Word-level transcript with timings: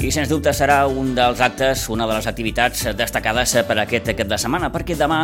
I 0.00 0.08
sens 0.08 0.30
dubte 0.32 0.54
serà 0.56 0.86
un 0.88 1.10
dels 1.12 1.42
actes, 1.44 1.82
una 1.92 2.06
de 2.08 2.14
les 2.16 2.26
activitats 2.26 2.86
destacades 2.96 3.52
per 3.68 3.74
aquest 3.82 4.06
cap 4.16 4.30
de 4.30 4.38
setmana, 4.40 4.70
perquè 4.72 4.94
demà 4.96 5.18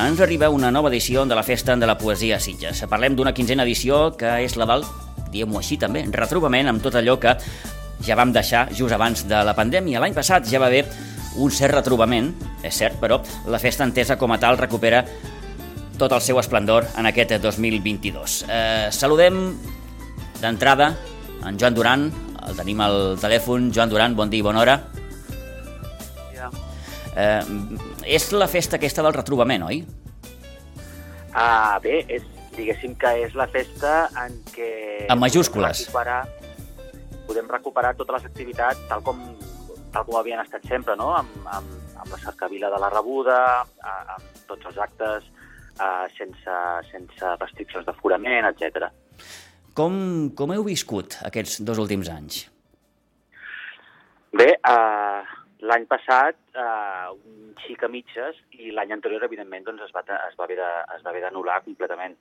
ens 0.00 0.22
arriba 0.24 0.48
una 0.48 0.70
nova 0.72 0.88
edició 0.88 1.26
de 1.28 1.36
la 1.36 1.42
Festa 1.44 1.76
de 1.76 1.84
la 1.84 1.98
Poesia 2.00 2.38
a 2.38 2.40
Sitges. 2.40 2.80
Parlem 2.88 3.18
d'una 3.18 3.34
quinzena 3.36 3.68
edició 3.68 4.14
que 4.16 4.38
és 4.46 4.56
la 4.56 4.64
del, 4.70 4.86
diguem-ho 5.28 5.60
així 5.60 5.76
també, 5.76 6.06
retrobament 6.08 6.72
amb 6.72 6.80
tot 6.80 6.96
allò 6.96 7.18
que 7.20 7.36
ja 8.00 8.16
vam 8.16 8.32
deixar 8.32 8.70
just 8.72 8.96
abans 8.96 9.26
de 9.28 9.44
la 9.44 9.52
pandèmia. 9.52 10.00
L'any 10.00 10.16
passat 10.16 10.48
ja 10.48 10.62
va 10.62 10.72
haver 10.72 10.86
un 11.36 11.52
cert 11.52 11.76
retrobament, 11.76 12.32
és 12.64 12.80
cert, 12.80 12.96
però 13.04 13.20
la 13.44 13.60
festa 13.60 13.84
entesa 13.84 14.16
com 14.16 14.32
a 14.32 14.40
tal 14.40 14.56
recupera 14.56 15.04
tot 16.00 16.16
el 16.16 16.24
seu 16.24 16.40
esplendor 16.40 16.88
en 16.96 17.12
aquest 17.12 17.36
2022. 17.44 18.44
Eh, 18.48 18.88
saludem 18.88 19.50
d'entrada 20.40 20.94
en 21.44 21.60
Joan 21.60 21.76
Duran, 21.76 22.12
el 22.48 22.56
tenim 22.58 22.80
al 22.84 23.16
telèfon. 23.20 23.70
Joan 23.74 23.92
Duran, 23.92 24.14
bon 24.16 24.30
dia 24.32 24.42
i 24.42 24.46
bona 24.46 24.62
hora. 24.62 24.78
Ja. 26.34 26.50
Eh, 27.16 27.42
és 28.16 28.30
la 28.32 28.48
festa 28.50 28.78
aquesta 28.80 29.04
del 29.06 29.16
retrobament, 29.16 29.66
oi? 29.68 29.82
Ah, 31.34 31.80
bé, 31.82 32.04
és, 32.08 32.26
diguéssim 32.54 32.94
que 33.00 33.10
és 33.24 33.34
la 33.38 33.48
festa 33.50 34.08
en 34.24 34.36
què... 34.54 34.70
En 35.10 35.18
majúscules. 35.18 35.86
Podem 35.88 36.04
recuperar, 36.04 37.22
podem 37.28 37.48
recuperar 37.50 37.94
totes 37.98 38.20
les 38.20 38.28
activitats 38.30 38.84
tal 38.90 39.02
com, 39.06 39.22
tal 39.94 40.06
com 40.06 40.20
havien 40.20 40.42
estat 40.44 40.66
sempre, 40.70 40.96
no? 41.00 41.10
Amb, 41.18 41.48
amb, 41.58 41.72
amb 41.98 42.12
la 42.12 42.20
cercavila 42.22 42.70
de 42.70 42.82
la 42.82 42.92
rebuda, 42.94 43.38
amb 43.82 44.44
tots 44.50 44.70
els 44.70 44.78
actes, 44.86 45.26
eh, 45.80 46.06
sense, 46.18 46.60
sense 46.92 47.34
restriccions 47.40 47.88
d'aforament, 47.88 48.52
etc. 48.52 48.92
Com, 49.74 49.94
com 50.38 50.52
heu 50.54 50.62
viscut 50.66 51.16
aquests 51.26 51.60
dos 51.66 51.80
últims 51.82 52.08
anys? 52.12 52.44
Bé, 54.34 54.48
eh, 54.54 55.20
l'any 55.66 55.86
passat 55.90 56.36
eh, 56.54 57.10
un 57.14 57.54
xic 57.64 57.82
a 57.86 57.90
mitges 57.90 58.38
i 58.58 58.70
l'any 58.74 58.92
anterior, 58.94 59.24
evidentment, 59.26 59.64
doncs, 59.66 59.82
es 59.86 59.94
va, 59.94 60.02
es 60.06 60.34
va 60.38 60.44
haver 60.46 60.56
de- 60.60 60.84
es 60.96 61.02
va 61.04 61.10
haver 61.10 61.22
d'anul·lar 61.26 61.60
completament. 61.64 62.14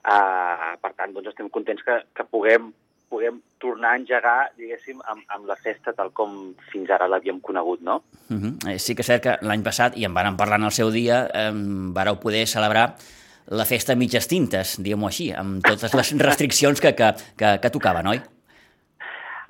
Eh, 0.00 0.70
per 0.82 0.92
tant, 0.96 1.12
doncs, 1.14 1.28
estem 1.32 1.50
contents 1.50 1.82
que, 1.86 1.98
que 2.14 2.24
puguem, 2.24 2.72
puguem 3.10 3.40
tornar 3.62 3.92
a 3.94 3.98
engegar, 4.00 4.36
diguéssim, 4.56 5.00
amb, 5.10 5.22
amb 5.28 5.46
la 5.50 5.56
festa 5.58 5.92
tal 5.92 6.10
com 6.14 6.54
fins 6.72 6.90
ara 6.90 7.08
l'havíem 7.10 7.40
conegut, 7.40 7.82
no? 7.82 8.02
Uh 8.30 8.36
-huh. 8.36 8.78
Sí 8.78 8.94
que 8.94 9.02
és 9.02 9.06
cert 9.06 9.22
que 9.22 9.38
l'any 9.42 9.62
passat, 9.62 9.96
i 9.96 10.04
en 10.04 10.14
vàrem 10.14 10.36
parlar 10.36 10.58
en 10.58 10.64
el 10.64 10.72
seu 10.72 10.90
dia, 10.90 11.28
eh, 11.34 11.50
vareu 11.54 12.18
poder 12.20 12.46
celebrar 12.46 12.94
la 13.50 13.66
festa 13.66 13.94
a 13.94 13.98
mitges 13.98 14.28
tintes, 14.30 14.76
diguem-ho 14.78 15.08
així, 15.10 15.30
amb 15.34 15.64
totes 15.66 15.94
les 15.98 16.12
restriccions 16.22 16.82
que, 16.82 16.94
que, 16.94 17.10
que, 17.38 17.56
que 17.62 17.72
tocaven, 17.74 18.12
oi? 18.12 18.20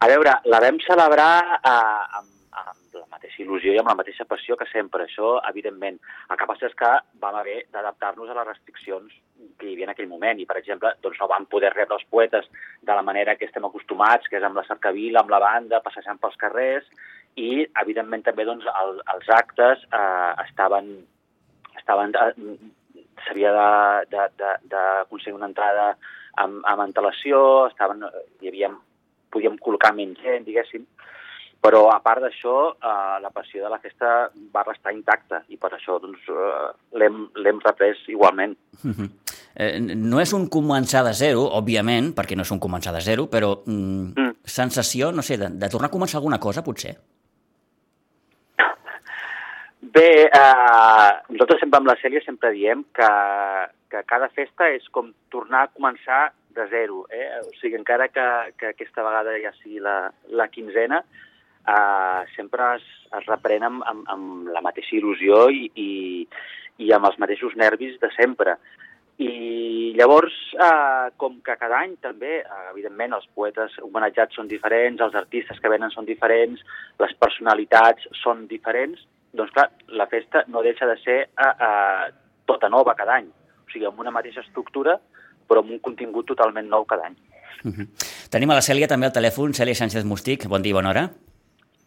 A 0.01 0.09
veure, 0.09 0.39
la 0.48 0.61
vam 0.65 0.79
celebrar 0.81 1.34
eh, 1.59 2.20
amb, 2.20 2.31
amb 2.62 2.95
la 2.97 3.05
mateixa 3.12 3.42
il·lusió 3.45 3.75
i 3.75 3.81
amb 3.83 3.91
la 3.92 3.98
mateixa 3.98 4.25
passió 4.25 4.57
que 4.57 4.65
sempre. 4.70 5.05
Això, 5.05 5.34
evidentment. 5.51 5.98
El 6.33 6.41
que 6.41 6.48
passa 6.48 6.70
és 6.70 6.79
que 6.79 6.92
vam 7.20 7.37
haver 7.42 7.59
d'adaptar-nos 7.75 8.33
a 8.33 8.39
les 8.39 8.48
restriccions 8.48 9.12
que 9.61 9.69
hi 9.69 9.75
havia 9.75 9.91
en 9.91 9.92
aquell 9.92 10.09
moment 10.09 10.41
i, 10.41 10.48
per 10.48 10.57
exemple, 10.62 10.95
doncs 11.05 11.20
no 11.20 11.29
vam 11.29 11.45
poder 11.53 11.75
rebre 11.77 11.98
els 11.98 12.09
poetes 12.09 12.48
de 12.81 12.97
la 12.97 13.05
manera 13.05 13.37
que 13.37 13.45
estem 13.51 13.69
acostumats, 13.69 14.29
que 14.33 14.41
és 14.41 14.48
amb 14.48 14.57
la 14.57 14.64
cercavila, 14.69 15.20
amb 15.20 15.37
la 15.37 15.45
banda, 15.45 15.85
passejant 15.85 16.20
pels 16.25 16.41
carrers 16.41 16.89
i, 17.37 17.67
evidentment, 17.85 18.25
també 18.25 18.48
doncs, 18.48 18.64
el, 18.81 19.01
els 19.12 19.33
actes 19.37 19.85
eh, 19.92 20.33
estaven, 20.48 20.95
estaven 21.77 22.17
eh, 22.17 22.33
s'havia 23.27 23.53
d'aconseguir 24.11 25.37
una 25.37 25.51
entrada 25.51 25.97
amb, 26.41 26.63
amb 26.65 26.87
antelació, 26.87 27.67
estaven, 27.71 28.05
hi 28.41 28.49
havia, 28.49 28.71
podíem 29.31 29.59
col·locar 29.63 29.93
menys 29.95 30.21
gent, 30.23 30.45
diguéssim, 30.47 30.87
però 31.61 31.91
a 31.93 31.98
part 32.01 32.23
d'això, 32.25 32.55
eh, 32.73 33.17
la 33.21 33.31
passió 33.35 33.63
de 33.65 33.71
la 33.71 33.79
festa 33.79 34.31
va 34.55 34.65
restar 34.65 34.95
intacta 34.97 35.43
i 35.53 35.59
per 35.61 35.75
això 35.77 35.98
doncs, 36.01 36.25
eh, 36.33 36.71
l'hem 36.97 37.61
reprès 37.65 38.07
igualment. 38.09 38.57
Uh 38.83 38.91
-huh. 38.91 39.11
eh, 39.55 39.79
no 39.80 40.20
és 40.20 40.33
un 40.33 40.48
començar 40.48 41.05
de 41.05 41.13
zero, 41.13 41.42
òbviament, 41.42 42.14
perquè 42.14 42.36
no 42.36 42.42
és 42.42 42.51
un 42.51 42.61
començar 42.61 42.92
de 42.95 43.01
zero, 43.01 43.27
però 43.27 43.63
mm, 43.67 44.13
Mm. 44.17 44.35
sensació, 44.45 45.13
no 45.13 45.23
sé, 45.23 45.36
de, 45.36 45.48
de 45.51 45.69
tornar 45.69 45.89
a 45.89 45.91
començar 45.91 46.17
alguna 46.17 46.39
cosa, 46.39 46.63
potser? 46.63 46.97
Bé, 49.90 50.30
eh, 50.30 51.12
nosaltres 51.34 51.58
sempre 51.64 51.80
amb 51.80 51.89
la 51.90 51.96
Cèlia 51.98 52.20
sempre 52.23 52.52
diem 52.55 52.84
que, 52.95 53.08
que 53.90 54.02
cada 54.06 54.28
festa 54.36 54.68
és 54.70 54.84
com 54.95 55.08
tornar 55.34 55.64
a 55.64 55.70
començar 55.73 56.20
de 56.55 56.67
zero. 56.70 57.01
Eh? 57.11 57.27
O 57.42 57.51
sigui, 57.58 57.74
encara 57.78 58.06
que, 58.12 58.27
que 58.61 58.70
aquesta 58.70 59.02
vegada 59.02 59.34
ja 59.42 59.50
sigui 59.58 59.83
la, 59.83 59.96
la 60.30 60.46
quinzena, 60.52 61.02
eh, 61.67 62.23
sempre 62.36 62.70
es, 62.77 62.86
es 63.18 63.27
reprèn 63.27 63.67
amb, 63.67 63.83
amb, 63.90 64.06
amb 64.14 64.55
la 64.55 64.62
mateixa 64.62 64.95
il·lusió 65.00 65.48
i, 65.50 65.67
i, 65.74 65.90
i 66.86 66.95
amb 66.95 67.11
els 67.11 67.18
mateixos 67.18 67.58
nervis 67.58 67.98
de 67.98 68.14
sempre. 68.14 68.61
I 69.20 69.92
llavors, 69.98 70.36
eh, 70.55 71.06
com 71.20 71.40
que 71.45 71.58
cada 71.58 71.83
any 71.83 71.98
també, 72.05 72.45
eh, 72.45 72.67
evidentment, 72.70 73.18
els 73.18 73.27
poetes 73.34 73.74
homenatjats 73.83 74.39
són 74.39 74.46
diferents, 74.46 75.02
els 75.02 75.18
artistes 75.18 75.58
que 75.58 75.73
venen 75.73 75.90
són 75.90 76.06
diferents, 76.06 76.62
les 77.02 77.18
personalitats 77.18 78.06
són 78.23 78.46
diferents, 78.46 79.02
doncs 79.33 79.52
clar, 79.55 79.70
la 79.89 80.07
festa 80.07 80.45
no 80.48 80.63
deixa 80.63 80.86
de 80.86 80.96
ser 81.02 81.18
eh, 81.23 81.55
eh, 81.67 82.13
tota 82.46 82.68
nova 82.68 82.95
cada 82.95 83.17
any. 83.20 83.27
O 83.27 83.70
sigui, 83.73 83.86
amb 83.86 84.01
una 84.01 84.11
mateixa 84.11 84.41
estructura, 84.41 84.98
però 85.48 85.63
amb 85.64 85.70
un 85.70 85.80
contingut 85.80 86.27
totalment 86.27 86.68
nou 86.68 86.85
cada 86.85 87.07
any. 87.07 87.17
Uh 87.64 87.73
-huh. 87.73 87.86
Tenim 88.30 88.51
a 88.51 88.55
la 88.55 88.61
Cèlia 88.61 88.89
també 88.89 89.07
al 89.07 89.13
telèfon, 89.13 89.52
Cèlia 89.52 89.74
Sánchez 89.74 90.05
Mustic, 90.05 90.46
bon 90.46 90.63
dia 90.63 90.70
i 90.70 90.74
bona 90.74 90.91
hora. 90.91 91.11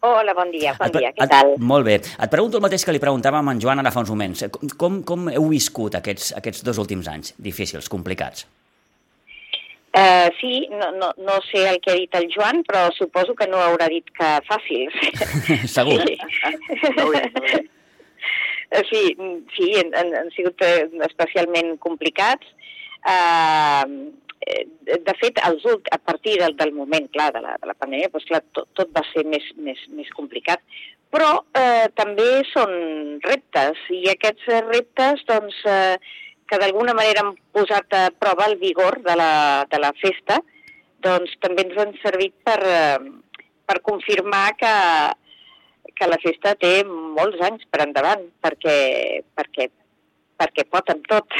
Hola, 0.00 0.34
bon 0.34 0.50
dia, 0.50 0.74
bon 0.78 0.86
Et 0.88 0.92
dia, 0.92 1.12
què 1.12 1.24
et- 1.24 1.30
tal? 1.30 1.54
Molt 1.58 1.86
bé. 1.86 1.94
Et 1.94 2.30
pregunto 2.30 2.58
el 2.58 2.62
mateix 2.62 2.84
que 2.84 2.92
li 2.92 3.00
preguntàvem 3.00 3.48
a 3.48 3.52
en 3.52 3.60
Joan 3.60 3.78
ara 3.78 3.90
fa 3.90 4.00
uns 4.00 4.10
moments. 4.10 4.44
Com, 4.50 4.68
com, 4.76 5.02
com 5.02 5.28
heu 5.30 5.48
viscut 5.48 5.94
aquests, 5.94 6.34
aquests 6.36 6.62
dos 6.62 6.76
últims 6.78 7.08
anys 7.08 7.34
difícils, 7.38 7.88
complicats? 7.88 8.46
Uh, 9.94 10.26
sí, 10.40 10.66
no, 10.72 10.90
no, 10.98 11.12
no 11.22 11.36
sé 11.52 11.68
el 11.70 11.78
que 11.80 11.92
ha 11.92 11.94
dit 12.00 12.14
el 12.18 12.26
Joan, 12.34 12.64
però 12.66 12.88
suposo 12.96 13.36
que 13.38 13.46
no 13.46 13.60
haurà 13.62 13.86
dit 13.92 14.08
que 14.16 14.30
fàcils. 14.48 14.96
Segur. 15.76 16.00
Sí. 16.02 16.18
No 16.98 17.06
no. 17.12 17.22
Eh, 18.74 18.82
Sí, 18.88 19.02
sí, 19.54 19.66
han, 19.78 20.14
han, 20.18 20.30
sigut 20.34 20.58
eh, 20.66 20.88
especialment 21.06 21.76
complicats. 21.78 22.48
Uh, 23.06 24.10
de 25.04 25.14
fet, 25.20 25.38
els 25.46 25.62
ult- 25.68 25.86
a 25.94 25.98
partir 26.02 26.34
del, 26.40 26.56
del 26.58 26.72
moment, 26.74 27.06
clar, 27.14 27.30
de 27.36 27.40
la, 27.44 27.54
de 27.60 27.70
la 27.70 27.76
pandèmia, 27.78 28.10
doncs, 28.12 28.26
clar, 28.28 28.42
tot, 28.56 28.66
tot 28.74 28.90
va 28.96 29.04
ser 29.12 29.22
més, 29.30 29.46
més, 29.62 29.78
més 29.94 30.10
complicat. 30.16 30.64
Però 31.14 31.30
eh, 31.54 31.86
també 31.94 32.26
són 32.50 32.74
reptes, 33.22 33.78
i 33.94 34.02
aquests 34.10 34.50
eh, 34.50 34.60
reptes, 34.66 35.22
doncs, 35.30 35.60
eh, 35.70 35.96
que 36.54 36.62
d'alguna 36.62 36.94
manera 36.94 37.24
han 37.24 37.34
posat 37.54 37.94
a 37.98 38.04
prova 38.14 38.46
el 38.46 38.56
vigor 38.60 39.00
de 39.02 39.16
la, 39.18 39.66
de 39.70 39.80
la 39.82 39.90
festa, 39.98 40.38
doncs 41.02 41.34
també 41.42 41.66
ens 41.66 41.80
han 41.82 41.94
servit 42.02 42.34
per, 42.46 42.60
eh, 42.62 42.98
per 43.66 43.80
confirmar 43.82 44.54
que, 44.60 44.74
que 45.98 46.10
la 46.10 46.20
festa 46.22 46.54
té 46.60 46.76
molts 46.86 47.42
anys 47.42 47.66
per 47.70 47.82
endavant, 47.84 48.22
perquè, 48.44 48.76
perquè, 49.34 49.68
perquè 50.38 50.66
pot 50.70 50.94
amb 50.94 51.10
tot. 51.10 51.34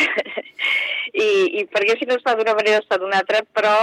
I, 1.26 1.28
I 1.62 1.66
perquè 1.70 1.98
si 2.00 2.10
no 2.10 2.18
es 2.18 2.26
fa 2.26 2.34
d'una 2.34 2.56
manera 2.58 2.82
es 2.82 2.90
fa 2.90 2.98
d'una 2.98 3.22
altra, 3.22 3.44
però 3.54 3.76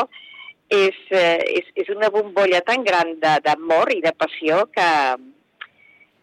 és, 0.72 0.98
eh, 1.16 1.40
és, 1.62 1.72
és 1.86 1.96
una 1.96 2.12
bombolla 2.12 2.64
tan 2.68 2.84
gran 2.84 3.16
d'amor 3.22 3.96
i 3.96 4.04
de 4.04 4.12
passió 4.20 4.66
que, 4.76 4.90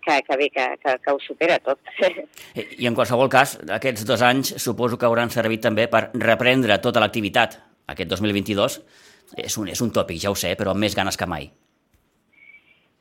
que, 0.04 0.22
que 0.26 0.36
bé, 0.40 0.48
que, 0.54 0.66
que, 0.82 0.96
que 1.04 1.14
ho 1.14 1.20
supera 1.22 1.58
tot. 1.64 1.80
I 2.82 2.88
en 2.88 2.96
qualsevol 2.96 3.30
cas, 3.32 3.58
aquests 3.78 4.06
dos 4.08 4.24
anys 4.24 4.54
suposo 4.62 4.98
que 4.98 5.08
hauran 5.08 5.32
servit 5.34 5.64
també 5.64 5.88
per 5.92 6.08
reprendre 6.14 6.80
tota 6.84 7.02
l'activitat. 7.04 7.58
Aquest 7.88 8.10
2022 8.12 8.80
és 9.44 9.56
un, 9.60 9.68
és 9.72 9.80
un 9.84 9.92
tòpic, 9.94 10.20
ja 10.22 10.32
ho 10.32 10.36
sé, 10.36 10.54
però 10.58 10.74
amb 10.74 10.84
més 10.84 10.96
ganes 10.96 11.16
que 11.16 11.28
mai. 11.28 11.48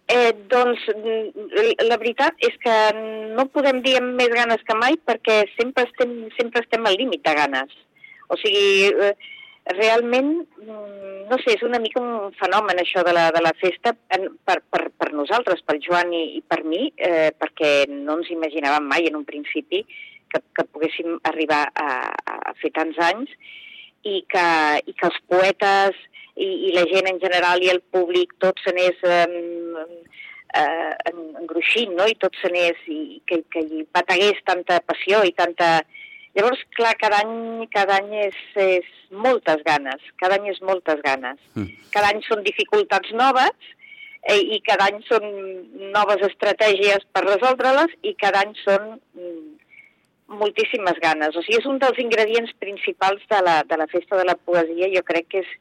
Eh, 0.08 0.32
doncs 0.48 0.86
mm, 0.94 1.82
la 1.84 1.98
veritat 2.00 2.38
és 2.48 2.54
que 2.64 2.76
no 3.36 3.44
podem 3.52 3.82
dir 3.84 3.98
amb 4.00 4.16
més 4.16 4.32
ganes 4.32 4.62
que 4.68 4.76
mai 4.80 4.96
perquè 5.04 5.42
sempre 5.58 5.84
estem, 5.84 6.14
sempre 6.38 6.64
estem 6.64 6.88
al 6.88 6.96
límit 7.00 7.26
de 7.28 7.34
ganes. 7.36 7.74
O 8.32 8.38
sigui, 8.40 8.88
eh, 8.88 9.12
realment, 9.76 10.30
mm, 10.62 11.28
no 11.30 11.38
sé, 11.44 11.56
és 11.58 11.64
una 11.68 11.80
mica 11.84 12.00
un 12.00 12.32
fenomen 12.40 12.80
això 12.80 13.04
de 13.04 13.14
la, 13.16 13.28
de 13.36 13.42
la 13.44 13.54
festa 13.60 13.94
en, 14.16 14.30
per, 14.48 14.62
per, 14.72 14.90
per 14.98 15.12
nosaltres, 15.14 15.64
pel 15.68 15.82
Joan 15.84 16.14
i, 16.16 16.24
i 16.40 16.42
per 16.42 16.62
mi, 16.64 16.88
eh, 16.96 17.32
perquè 17.36 17.72
no 17.92 18.20
ens 18.22 18.32
imaginàvem 18.32 18.88
mai 18.88 19.10
en 19.10 19.18
un 19.20 19.26
principi 19.28 19.84
que, 20.32 20.42
que 20.56 20.66
poguéssim 20.72 21.18
arribar 21.28 21.66
a, 21.76 21.90
a 22.52 22.54
fer 22.62 22.72
tants 22.76 23.00
anys 23.10 23.32
i 24.08 24.22
que, 24.32 24.48
i 24.88 24.94
que 24.94 25.10
els 25.10 25.20
poetes 25.28 25.98
i, 26.38 26.48
i 26.70 26.74
la 26.76 26.86
gent 26.88 27.08
en 27.12 27.20
general 27.20 27.64
i 27.64 27.72
el 27.74 27.82
públic 27.92 28.36
tot 28.44 28.60
s'anés 28.64 29.00
eh, 29.04 29.26
eh, 30.56 30.94
en- 31.12 31.36
engruixint, 31.42 31.96
no? 31.98 32.08
I 32.08 32.16
tot 32.20 32.36
s'anés 32.42 32.80
i 32.88 33.22
que, 33.28 33.42
que 33.52 33.64
hi 33.68 33.84
bategués 33.94 34.44
tanta 34.48 34.80
passió 34.86 35.24
i 35.28 35.34
tanta... 35.36 35.82
Llavors, 36.38 36.60
clar, 36.78 36.94
cada 37.02 37.24
any, 37.24 37.66
cada 37.74 37.98
any 37.98 38.12
és, 38.28 38.38
és 38.62 38.90
moltes 39.26 39.64
ganes, 39.66 40.04
cada 40.22 40.38
any 40.38 40.52
és 40.52 40.62
moltes 40.62 41.02
ganes. 41.06 41.40
Mm. 41.58 41.72
Cada 41.96 42.12
any 42.14 42.22
són 42.28 42.44
dificultats 42.46 43.10
noves, 43.18 43.72
eh, 44.28 44.40
i 44.56 44.60
cada 44.66 44.90
any 44.92 45.00
són 45.08 45.26
noves 45.96 46.24
estratègies 46.28 47.06
per 47.14 47.24
resoldre-les 47.26 47.96
i 48.06 48.14
cada 48.22 48.44
any 48.46 48.54
són 48.60 48.98
mm, 48.98 49.40
moltíssimes 50.42 51.00
ganes. 51.04 51.36
O 51.36 51.44
sigui, 51.46 51.62
és 51.62 51.70
un 51.70 51.80
dels 51.84 52.00
ingredients 52.04 52.54
principals 52.62 53.24
de 53.32 53.42
la, 53.48 53.62
de 53.68 53.80
la 53.80 53.88
festa 53.92 54.20
de 54.20 54.28
la 54.28 54.38
poesia, 54.38 54.92
jo 54.94 55.04
crec 55.08 55.32
que 55.32 55.44
és, 55.46 55.56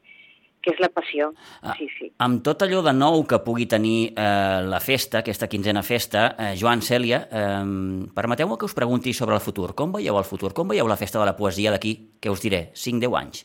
que 0.66 0.74
és 0.74 0.82
la 0.82 0.90
passió. 0.90 1.30
Ah, 1.62 1.74
Sí, 1.78 1.86
sí. 1.94 2.10
Amb 2.24 2.42
tot 2.42 2.64
allò 2.66 2.82
de 2.82 2.92
nou 2.96 3.22
que 3.28 3.38
pugui 3.44 3.68
tenir 3.70 4.10
eh, 4.10 4.60
la 4.66 4.80
festa, 4.82 5.20
aquesta 5.22 5.46
quinzena 5.46 5.82
festa, 5.86 6.28
eh, 6.34 6.54
Joan 6.58 6.82
Cèlia, 6.82 7.20
eh, 7.30 8.08
permeteu-me 8.16 8.58
que 8.58 8.66
us 8.66 8.74
pregunti 8.74 9.14
sobre 9.14 9.36
el 9.38 9.44
futur. 9.44 9.74
Com 9.78 9.94
veieu 9.94 10.18
el 10.18 10.26
futur? 10.26 10.52
Com 10.56 10.68
veieu 10.74 10.88
la 10.90 10.98
festa 10.98 11.22
de 11.22 11.28
la 11.30 11.36
poesia 11.38 11.70
d'aquí, 11.70 11.94
què 12.20 12.32
us 12.32 12.42
diré, 12.42 12.70
5-10 12.74 13.20
anys? 13.20 13.44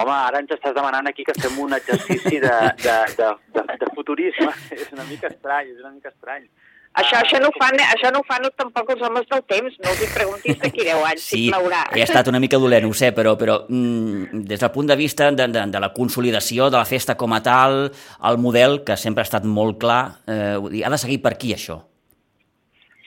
Home, 0.00 0.14
ara 0.14 0.40
ens 0.40 0.50
estàs 0.56 0.74
demanant 0.74 1.06
aquí 1.06 1.22
que 1.22 1.34
fem 1.36 1.58
un 1.60 1.76
exercici 1.76 2.40
de, 2.40 2.54
de, 2.80 2.96
de, 3.18 3.28
de, 3.54 3.64
de 3.82 3.90
futurisme. 3.94 4.50
és 4.78 4.88
una 4.96 5.04
mica 5.04 5.28
estrany, 5.28 5.74
és 5.74 5.82
una 5.84 5.92
mica 5.92 6.08
estrany. 6.08 6.48
Això, 6.92 7.16
això, 7.22 7.38
no 7.40 7.48
ho 7.48 7.54
fan, 7.56 7.78
això 7.80 8.10
no 8.12 8.20
ho 8.20 8.24
fan 8.28 8.44
tampoc 8.60 8.90
els 8.92 9.02
homes 9.06 9.24
del 9.30 9.40
temps, 9.48 9.76
no 9.80 9.92
us 9.94 10.00
hi 10.04 10.08
preguntis 10.12 10.58
d'aquí 10.60 10.84
10 10.84 11.04
anys, 11.08 11.22
Sí, 11.24 11.38
si 11.46 11.52
plourà. 11.54 11.86
he 11.96 12.02
estat 12.04 12.28
una 12.28 12.40
mica 12.42 12.58
dolent, 12.60 12.84
ho 12.84 12.92
sé, 12.92 13.14
però, 13.16 13.32
però 13.40 13.62
mm, 13.64 14.42
des 14.50 14.60
del 14.60 14.70
punt 14.74 14.90
de 14.90 14.96
vista 15.00 15.30
de, 15.30 15.46
de, 15.48 15.62
de 15.72 15.80
la 15.80 15.92
consolidació 15.94 16.68
de 16.68 16.76
la 16.76 16.84
festa 16.84 17.16
com 17.16 17.32
a 17.32 17.40
tal, 17.40 17.86
el 18.28 18.36
model, 18.38 18.82
que 18.84 18.98
sempre 19.00 19.24
ha 19.24 19.28
estat 19.30 19.46
molt 19.48 19.80
clar, 19.80 20.02
eh, 20.28 20.58
vull 20.60 20.76
dir, 20.76 20.84
ha 20.84 20.92
de 20.92 20.98
seguir 21.00 21.22
per 21.24 21.32
aquí, 21.32 21.54
això. 21.56 21.78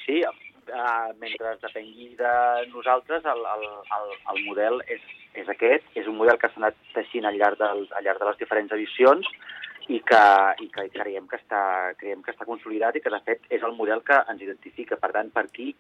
Sí, 0.06 0.18
uh, 0.26 1.14
mentre 1.22 1.54
depengui 1.62 2.16
de 2.18 2.34
nosaltres, 2.74 3.22
el, 3.26 3.46
el, 3.54 3.68
el, 4.00 4.10
el 4.34 4.42
model 4.48 4.82
és, 4.90 5.06
és 5.38 5.50
aquest, 5.54 5.86
és 5.94 6.10
un 6.10 6.18
model 6.18 6.42
que 6.42 6.50
s'ha 6.50 6.62
anat 6.64 6.78
teixint 6.98 7.30
al 7.30 7.38
llarg, 7.38 7.62
del, 7.62 7.86
al 7.94 8.06
llarg 8.06 8.22
de 8.22 8.32
les 8.32 8.42
diferents 8.42 8.74
edicions 8.74 9.30
i 9.88 10.00
que, 10.02 10.22
i 10.66 10.70
que 10.74 10.88
creiem, 10.94 11.28
que 11.30 11.38
està, 11.38 11.62
creiem 12.00 12.24
que 12.26 12.34
està 12.34 12.48
consolidat 12.48 12.96
i 12.98 13.04
que, 13.04 13.12
de 13.14 13.22
fet, 13.26 13.44
és 13.54 13.66
el 13.66 13.76
model 13.78 14.02
que 14.06 14.18
ens 14.32 14.42
identifica. 14.42 14.98
Per 15.02 15.12
tant, 15.14 15.30
per 15.34 15.46
aquí 15.46 15.74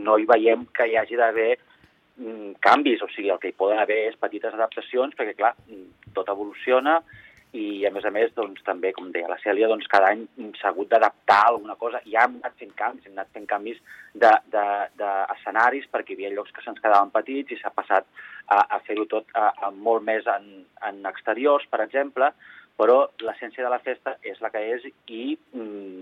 no 0.00 0.16
hi 0.16 0.28
veiem 0.28 0.64
que 0.76 0.86
hi 0.88 0.96
hagi 0.96 1.18
d'haver 1.20 1.50
mm, 1.56 2.54
canvis, 2.64 3.02
o 3.04 3.10
sigui, 3.12 3.32
el 3.32 3.40
que 3.42 3.50
hi 3.50 3.58
poden 3.58 3.82
haver 3.82 4.06
és 4.10 4.20
petites 4.20 4.54
adaptacions, 4.56 5.16
perquè, 5.18 5.36
clar, 5.36 5.52
mm, 5.68 6.14
tot 6.16 6.30
evoluciona 6.32 7.00
i, 7.52 7.84
a 7.84 7.90
més 7.90 8.04
a 8.06 8.12
més, 8.14 8.30
doncs, 8.36 8.62
també, 8.64 8.92
com 8.96 9.10
deia 9.12 9.28
la 9.28 9.38
Cèlia, 9.42 9.68
doncs, 9.68 9.88
cada 9.90 10.12
any 10.14 10.22
s'ha 10.56 10.70
hagut 10.70 10.88
d'adaptar 10.92 11.40
alguna 11.48 11.74
cosa 11.80 12.00
i 12.06 12.14
hem 12.14 12.38
anat 12.38 12.54
fent 12.62 12.72
canvis, 12.78 13.08
hem 13.08 13.16
anat 13.16 13.32
fent 13.34 13.48
canvis 13.50 13.80
d'escenaris 14.14 15.84
de, 15.84 15.88
de, 15.88 15.92
perquè 15.92 16.14
hi 16.14 16.20
havia 16.20 16.32
llocs 16.36 16.54
que 16.54 16.62
se'ns 16.64 16.80
quedaven 16.80 17.10
petits 17.12 17.52
i 17.52 17.58
s'ha 17.58 17.74
passat 17.74 18.06
a, 18.46 18.62
a 18.62 18.78
fer-ho 18.86 19.08
tot 19.10 19.34
a, 19.34 19.50
a 19.66 19.72
molt 19.74 20.06
més 20.06 20.30
en, 20.30 20.62
en 20.86 21.02
exteriors, 21.10 21.66
per 21.70 21.82
exemple, 21.82 22.30
però 22.80 23.02
l'essència 23.26 23.64
de 23.66 23.70
la 23.72 23.82
festa 23.84 24.16
és 24.24 24.40
la 24.40 24.48
que 24.54 24.62
és 24.72 24.86
i 25.12 25.36
mm, 25.36 26.00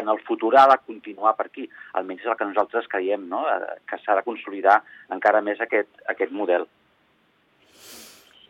en 0.00 0.10
el 0.10 0.20
futur 0.26 0.52
ha 0.58 0.66
de 0.70 0.76
continuar 0.86 1.36
per 1.38 1.46
aquí. 1.48 1.68
Almenys 1.98 2.24
és 2.24 2.30
el 2.32 2.38
que 2.38 2.48
nosaltres 2.50 2.88
creiem, 2.90 3.28
no? 3.30 3.44
Eh, 3.50 3.78
que 3.86 3.98
s'ha 4.02 4.16
de 4.18 4.26
consolidar 4.26 4.80
encara 5.14 5.42
més 5.46 5.62
aquest, 5.62 5.90
aquest 6.10 6.34
model. 6.34 6.66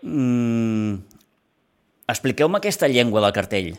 Mm, 0.00 0.98
Expliqueu-me 2.10 2.58
aquesta 2.58 2.88
llengua 2.90 3.20
del 3.22 3.36
cartell. 3.36 3.74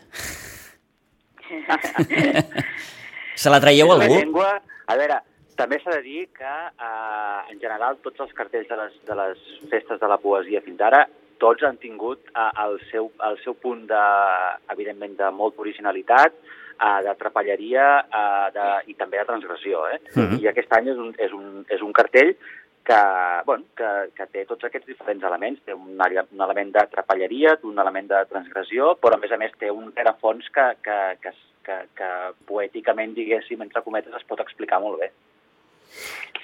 Se 3.42 3.50
la 3.50 3.60
traieu 3.60 3.90
a 3.92 3.96
La 3.98 4.04
algú? 4.06 4.16
llengua, 4.16 4.48
a 4.86 4.96
veure, 4.96 5.18
també 5.58 5.78
s'ha 5.82 5.98
de 5.98 6.02
dir 6.06 6.22
que, 6.32 6.52
eh, 6.86 7.40
en 7.52 7.58
general, 7.60 7.98
tots 8.04 8.22
els 8.24 8.32
cartells 8.38 8.68
de 8.70 8.78
les, 8.80 8.94
de 9.08 9.18
les 9.18 9.42
festes 9.72 10.00
de 10.00 10.08
la 10.08 10.18
poesia 10.22 10.62
fins 10.64 10.80
ara, 10.80 11.02
tots 11.42 11.66
han 11.66 11.78
tingut 11.82 12.32
eh, 12.32 12.48
el, 12.64 12.78
seu, 12.90 13.10
el 13.28 13.38
seu 13.42 13.58
punt, 13.58 13.84
de, 13.90 14.02
evidentment, 14.74 15.18
de 15.18 15.30
molta 15.34 15.64
originalitat, 15.66 16.38
eh, 16.78 16.98
de 17.06 17.14
trapelleria 17.20 17.86
eh, 18.06 18.48
de, 18.56 18.66
i 18.92 18.98
també 18.98 19.20
de 19.20 19.28
transgressió. 19.28 19.86
Eh? 19.90 20.00
Mhm. 20.14 20.42
I 20.42 20.50
aquest 20.52 20.74
any 20.78 20.92
és 20.94 21.00
un, 21.06 21.14
és 21.18 21.34
un, 21.36 21.64
és 21.68 21.82
un 21.82 21.94
cartell 21.96 22.34
que, 22.84 23.00
bueno, 23.46 23.64
que, 23.76 23.90
que 24.16 24.26
té 24.34 24.44
tots 24.48 24.66
aquests 24.66 24.88
diferents 24.90 25.24
elements. 25.28 25.62
Té 25.66 25.74
un, 25.74 25.98
un 25.98 26.46
element 26.46 26.72
de 26.74 26.86
trapelleria, 26.94 27.56
un 27.68 27.78
element 27.78 28.10
de 28.10 28.22
transgressió, 28.30 28.94
però 29.02 29.18
a 29.18 29.22
més 29.22 29.32
a 29.32 29.38
més 29.40 29.54
té 29.58 29.70
un 29.70 29.92
rerefons 29.96 30.48
que, 30.54 30.68
que, 30.82 30.98
que, 31.22 31.34
que, 31.66 31.78
que 31.98 32.10
poèticament, 32.48 33.14
diguéssim, 33.18 33.62
entre 33.62 33.84
cometes, 33.86 34.14
es 34.18 34.26
pot 34.28 34.42
explicar 34.42 34.82
molt 34.82 35.02
bé. 35.02 35.12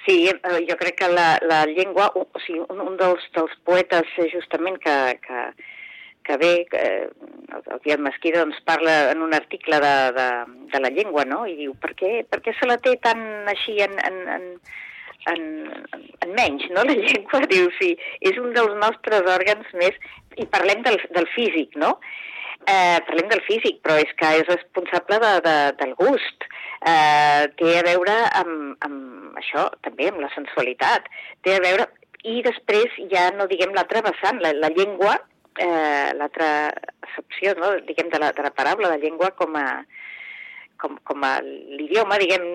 Sí, 0.05 0.29
eh, 0.29 0.65
jo 0.67 0.77
crec 0.79 0.95
que 1.01 1.09
la, 1.11 1.37
la 1.45 1.65
llengua, 1.65 2.07
o 2.15 2.25
sigui, 2.45 2.63
un, 2.69 2.79
un 2.81 2.95
dels, 2.97 3.25
dels 3.35 3.51
poetes 3.67 4.07
eh, 4.17 4.29
justament 4.31 4.79
que, 4.81 4.95
que, 5.25 5.41
que 6.25 6.37
ve, 6.37 6.53
que, 6.71 6.83
el, 7.09 7.63
el 7.73 7.79
Pierre 7.83 8.05
Mesquida, 8.05 8.43
doncs 8.43 8.61
parla 8.65 9.11
en 9.11 9.21
un 9.25 9.33
article 9.33 9.79
de, 9.83 9.95
de, 10.17 10.27
de 10.73 10.81
la 10.81 10.93
llengua, 10.95 11.25
no? 11.25 11.43
I 11.49 11.57
diu, 11.59 11.75
per 11.83 11.93
què, 11.99 12.13
per 12.29 12.41
què 12.45 12.55
se 12.57 12.69
la 12.69 12.79
té 12.81 12.95
tan 13.03 13.21
així 13.51 13.79
en, 13.85 13.97
en, 14.07 14.19
en, 14.37 14.47
en, 15.33 15.43
en 16.23 16.33
menys, 16.37 16.69
no? 16.73 16.85
La 16.89 16.95
llengua, 16.95 17.43
diu, 17.51 17.69
sí, 17.81 17.95
és 18.21 18.39
un 18.41 18.55
dels 18.57 18.79
nostres 18.81 19.29
òrgans 19.35 19.75
més... 19.81 19.99
I 20.39 20.45
parlem 20.47 20.85
del, 20.85 20.95
del 21.11 21.25
físic, 21.33 21.73
no? 21.75 21.97
Eh, 22.67 22.99
parlem 23.07 23.29
del 23.31 23.41
físic, 23.47 23.79
però 23.85 23.95
és 24.01 24.11
que 24.19 24.33
és 24.41 24.49
responsable 24.49 25.19
de, 25.23 25.31
de, 25.45 25.55
del 25.79 25.95
gust. 25.99 26.45
Eh, 26.85 27.47
té 27.59 27.71
a 27.79 27.85
veure 27.87 28.17
amb, 28.41 28.75
amb 28.85 29.39
això, 29.39 29.69
també 29.85 30.09
amb 30.09 30.21
la 30.25 30.33
sensualitat. 30.35 31.09
Té 31.45 31.57
a 31.57 31.63
veure... 31.65 31.89
I 32.27 32.41
després 32.43 32.91
ja 33.07 33.29
no 33.31 33.45
diguem 33.47 33.71
l'altra 33.71 34.01
vessant, 34.03 34.41
la, 34.43 34.49
la 34.51 34.67
llengua, 34.75 35.13
eh, 35.55 36.11
l'altra 36.19 36.49
accepció, 37.05 37.53
no? 37.55 37.69
diguem, 37.87 38.09
de 38.11 38.19
la, 38.19 38.33
de 38.35 38.43
la 38.43 38.51
paraula, 38.51 38.89
la 38.91 38.99
llengua 38.99 39.29
com 39.39 39.55
a, 39.55 39.63
com, 40.81 40.97
com 41.07 41.25
l'idioma, 41.77 42.17
diguem, 42.21 42.45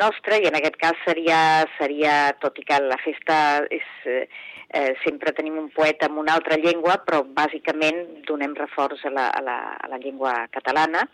nostre, 0.00 0.40
i 0.40 0.48
en 0.48 0.58
aquest 0.58 0.78
cas 0.80 0.98
seria, 1.04 1.38
seria 1.78 2.14
tot 2.42 2.58
i 2.58 2.66
que 2.66 2.80
la 2.82 2.98
festa 3.02 3.36
és, 3.74 3.88
eh, 4.06 4.26
eh, 4.74 4.92
sempre 5.04 5.34
tenim 5.36 5.58
un 5.60 5.70
poeta 5.74 6.08
amb 6.08 6.22
una 6.22 6.36
altra 6.38 6.58
llengua, 6.60 6.98
però 7.06 7.22
bàsicament 7.26 8.24
donem 8.28 8.54
reforç 8.58 9.04
a 9.06 9.14
la, 9.14 9.28
a 9.30 9.42
la, 9.44 9.58
a 9.78 9.90
la 9.92 10.00
llengua 10.02 10.36
catalana, 10.54 11.04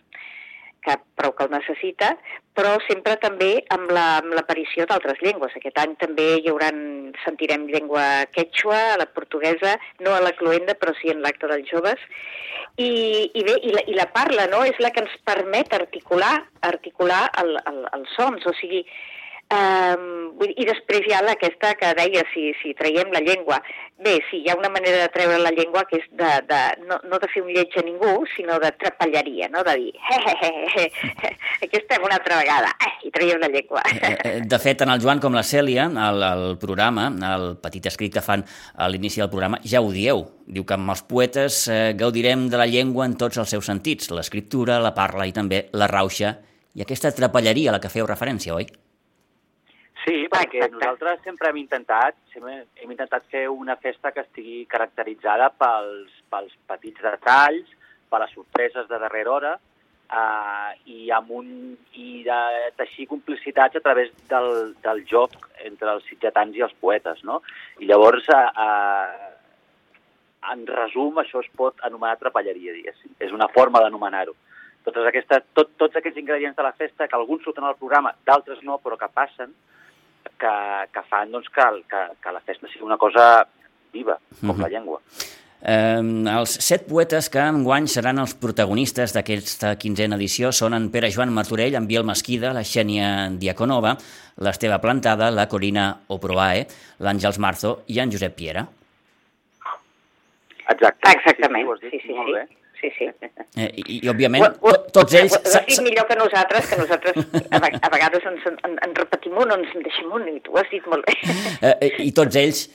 que 0.81 0.95
prou 1.15 1.35
que 1.37 1.45
el 1.45 1.51
necessita, 1.53 2.15
però 2.57 2.73
sempre 2.87 3.15
també 3.21 3.63
amb 3.69 3.91
la- 3.93 4.17
amb 4.17 4.33
l'aparició 4.33 4.85
d'altres 4.89 5.21
llengües. 5.21 5.53
Aquest 5.55 5.77
any 5.77 5.95
també 6.01 6.39
hi 6.39 6.49
haurà, 6.49 6.71
sentirem 7.23 7.67
llengua 7.67 8.25
quechua, 8.33 8.97
la 8.97 9.05
portuguesa, 9.05 9.77
no 9.99 10.15
a 10.15 10.21
la 10.21 10.33
cloenda, 10.33 10.73
però 10.73 10.93
sí 10.99 11.09
en 11.13 11.21
l'acte 11.21 11.47
dels 11.47 11.69
joves. 11.69 11.99
I, 12.77 13.29
i 13.33 13.43
bé, 13.43 13.57
i 13.61 13.71
la, 13.75 13.81
i 13.87 13.93
la 13.93 14.07
parla, 14.11 14.47
no?, 14.47 14.63
és 14.65 14.77
la 14.79 14.91
que 14.91 15.01
ens 15.03 15.15
permet 15.27 15.73
articular 15.73 16.45
articular 16.61 17.29
el, 17.41 17.57
el, 17.65 17.81
els 17.93 18.09
sons, 18.15 18.45
o 18.45 18.53
sigui, 18.53 18.85
Um, 19.51 20.39
I 20.41 20.65
després 20.65 21.05
hi 21.05 21.13
ha 21.13 21.19
aquesta 21.27 21.73
que 21.77 21.89
deia, 21.97 22.23
si, 22.31 22.49
si 22.61 22.71
traiem 22.77 23.11
la 23.13 23.19
llengua. 23.21 23.59
Bé, 24.01 24.15
sí, 24.29 24.39
hi 24.41 24.49
ha 24.49 24.55
una 24.57 24.71
manera 24.73 25.03
de 25.03 25.09
treure 25.13 25.37
la 25.37 25.51
llengua 25.53 25.83
que 25.89 25.99
és 25.99 26.07
de, 26.17 26.29
de, 26.49 26.59
no, 26.87 26.97
no 27.05 27.19
de 27.21 27.27
fer 27.29 27.43
un 27.43 27.51
lleig 27.53 27.75
a 27.77 27.83
ningú, 27.85 28.13
sinó 28.33 28.57
de 28.63 28.71
trapelleria, 28.81 29.49
no? 29.53 29.61
de 29.67 29.75
dir, 29.77 29.91
he, 29.93 30.17
he, 30.31 30.49
he, 30.49 30.85
he, 30.87 31.31
aquí 31.67 31.77
estem 31.77 32.07
una 32.07 32.17
altra 32.17 32.39
vegada, 32.39 32.71
eh, 32.81 32.91
i 33.05 33.13
traiem 33.13 33.43
la 33.43 33.51
llengua. 33.53 33.83
Eh, 33.91 34.15
eh, 34.15 34.33
De 34.49 34.61
fet, 34.63 34.79
tant 34.81 34.89
el 34.89 35.03
Joan 35.03 35.21
com 35.21 35.37
la 35.37 35.45
Cèlia, 35.45 35.85
al, 36.07 36.23
al 36.25 36.45
programa, 36.61 37.11
al 37.29 37.51
petit 37.61 37.91
escrit 37.91 38.15
que 38.15 38.25
fan 38.25 38.45
a 38.73 38.89
l'inici 38.89 39.21
del 39.21 39.29
programa, 39.29 39.61
ja 39.61 39.83
ho 39.83 39.91
dieu. 39.93 40.25
Diu 40.47 40.65
que 40.65 40.79
amb 40.79 40.95
els 40.95 41.05
poetes 41.05 41.65
eh, 41.69 41.81
gaudirem 41.99 42.47
de 42.49 42.57
la 42.57 42.69
llengua 42.71 43.05
en 43.05 43.19
tots 43.19 43.37
els 43.37 43.53
seus 43.53 43.69
sentits, 43.69 44.09
l'escriptura, 44.15 44.81
la 44.81 44.95
parla 44.97 45.29
i 45.29 45.35
també 45.35 45.67
la 45.77 45.91
rauxa, 45.91 46.39
i 46.73 46.81
aquesta 46.81 47.11
trapelleria 47.13 47.69
a 47.69 47.77
la 47.77 47.83
que 47.83 47.91
feu 47.91 48.09
referència, 48.09 48.55
oi? 48.57 48.65
Sí, 50.03 50.25
perquè 50.31 50.63
Exacte. 50.63 50.77
nosaltres 50.79 51.19
sempre 51.23 51.49
hem 51.49 51.57
intentat, 51.61 52.15
sempre 52.33 52.63
hem 52.81 52.93
intentat 52.93 53.27
fer 53.29 53.47
una 53.49 53.75
festa 53.77 54.11
que 54.11 54.23
estigui 54.25 54.63
caracteritzada 54.69 55.51
pels, 55.61 56.15
pels 56.31 56.55
petits 56.69 57.03
detalls, 57.05 57.75
per 58.09 58.23
les 58.23 58.33
sorpreses 58.33 58.87
de 58.89 58.97
darrera 58.99 59.31
hora, 59.31 59.51
eh, 60.11 60.71
i 60.89 61.11
amb 61.13 61.31
un 61.37 61.51
i 61.93 62.23
de 62.25 62.39
teixir 62.79 63.07
complicitats 63.11 63.77
a 63.77 63.83
través 63.85 64.11
del, 64.31 64.73
del 64.83 65.03
joc 65.07 65.37
entre 65.63 65.93
els 65.93 66.07
sitgetans 66.09 66.57
i 66.57 66.65
els 66.65 66.73
poetes, 66.81 67.21
no? 67.23 67.41
I 67.79 67.89
llavors, 67.91 68.27
eh, 68.33 68.43
eh, 68.65 69.31
en 70.51 70.65
resum, 70.67 71.21
això 71.21 71.43
es 71.45 71.49
pot 71.55 71.77
anomenar 71.85 72.17
trapelleria, 72.19 72.73
diguéssim. 72.73 73.13
És 73.19 73.31
una 73.31 73.51
forma 73.53 73.83
d'anomenar-ho. 73.83 74.33
Totes 74.81 75.05
aquestes, 75.05 75.43
tot, 75.53 75.75
tots 75.77 75.99
aquests 75.99 76.17
ingredients 76.17 76.57
de 76.57 76.65
la 76.65 76.73
festa, 76.73 77.07
que 77.07 77.15
alguns 77.15 77.45
surten 77.45 77.67
al 77.67 77.77
programa, 77.77 78.15
d'altres 78.25 78.63
no, 78.65 78.79
però 78.81 78.97
que 78.97 79.11
passen, 79.13 79.53
que, 80.41 80.55
que 80.93 81.03
fan 81.09 81.31
doncs, 81.33 81.47
que, 81.53 81.67
que, 81.91 82.01
que 82.23 82.33
la 82.33 82.41
festa 82.41 82.67
sigui 82.71 82.87
una 82.87 82.97
cosa 82.97 83.45
viva, 83.93 84.17
com 84.41 84.55
Mhm. 84.55 84.61
la 84.61 84.69
llengua. 84.73 84.99
Eh, 85.61 86.01
els 86.33 86.55
set 86.65 86.87
poetes 86.89 87.27
que 87.29 87.37
enguany 87.45 87.85
seran 87.87 88.17
els 88.17 88.33
protagonistes 88.33 89.13
d'aquesta 89.13 89.75
quinzena 89.77 90.17
edició 90.17 90.49
són 90.51 90.73
en 90.73 90.87
Pere 90.89 91.11
Joan 91.13 91.29
Martorell, 91.35 91.75
en 91.77 91.85
Biel 91.85 92.03
Mesquida, 92.03 92.49
la 92.53 92.63
Xènia 92.65 93.29
Diaconova, 93.37 93.95
l'Esteve 94.41 94.79
Plantada, 94.81 95.29
la 95.29 95.45
Corina 95.47 95.99
Oproae, 96.07 96.65
l'Àngels 97.05 97.37
Marzo 97.37 97.83
i 97.93 97.99
en 98.01 98.09
Josep 98.11 98.33
Piera. 98.35 98.65
Exacte. 100.71 101.11
Exactament, 101.11 101.67
dit 101.81 101.91
sí, 101.91 101.99
sí, 102.07 102.13
molt 102.15 102.37
sí. 102.47 102.57
Sí, 102.81 102.91
sí. 102.97 103.07
Eh, 103.57 103.69
i, 103.77 103.83
I, 103.97 104.09
òbviament, 104.11 104.45
to, 104.59 104.73
tots 104.95 105.15
ells... 105.19 105.35
Ho 105.37 105.41
has 105.45 105.67
dit 105.67 105.81
millor 105.85 106.07
que 106.09 106.17
nosaltres, 106.19 106.69
que 106.71 106.79
nosaltres 106.79 107.19
a, 107.51 107.61
a 107.61 107.91
vegades 107.93 108.25
ens 108.31 108.47
en, 108.49 108.57
en 108.71 108.95
repetim 108.97 109.37
un 109.37 109.53
o 109.53 109.59
ens 109.59 109.75
en 109.75 109.85
deixem 109.85 110.11
un, 110.17 110.27
i 110.31 110.39
tu 110.45 110.55
ho 110.55 110.61
has 110.61 110.71
dit 110.73 110.87
molt 110.91 111.05
bé. 111.07 111.17
Eh, 111.61 111.75
eh, 111.75 111.91
I 112.07 112.11
tots 112.17 112.37
ells 112.41 112.65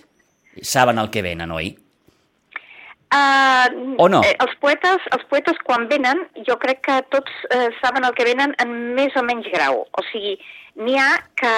saben 0.62 1.00
el 1.02 1.10
que 1.10 1.25
venen, 1.26 1.50
oi? 1.52 1.72
Uh, 3.14 3.94
o 4.02 4.08
no? 4.10 4.20
Eh, 4.26 4.34
els, 4.42 4.54
poetes, 4.60 5.04
els 5.14 5.25
poetes 5.30 5.58
quan 5.66 5.86
venen, 5.90 6.25
jo 6.48 6.56
crec 6.62 6.82
que 6.88 6.96
tots 7.14 7.32
eh, 7.54 7.68
saben 7.78 8.04
el 8.04 8.14
que 8.18 8.26
venen 8.26 8.54
en 8.62 8.72
més 8.96 9.14
o 9.16 9.22
menys 9.26 9.46
grau. 9.52 9.84
O 9.86 10.04
sigui, 10.10 10.34
n'hi 10.82 10.98
ha 10.98 11.12
que... 11.38 11.52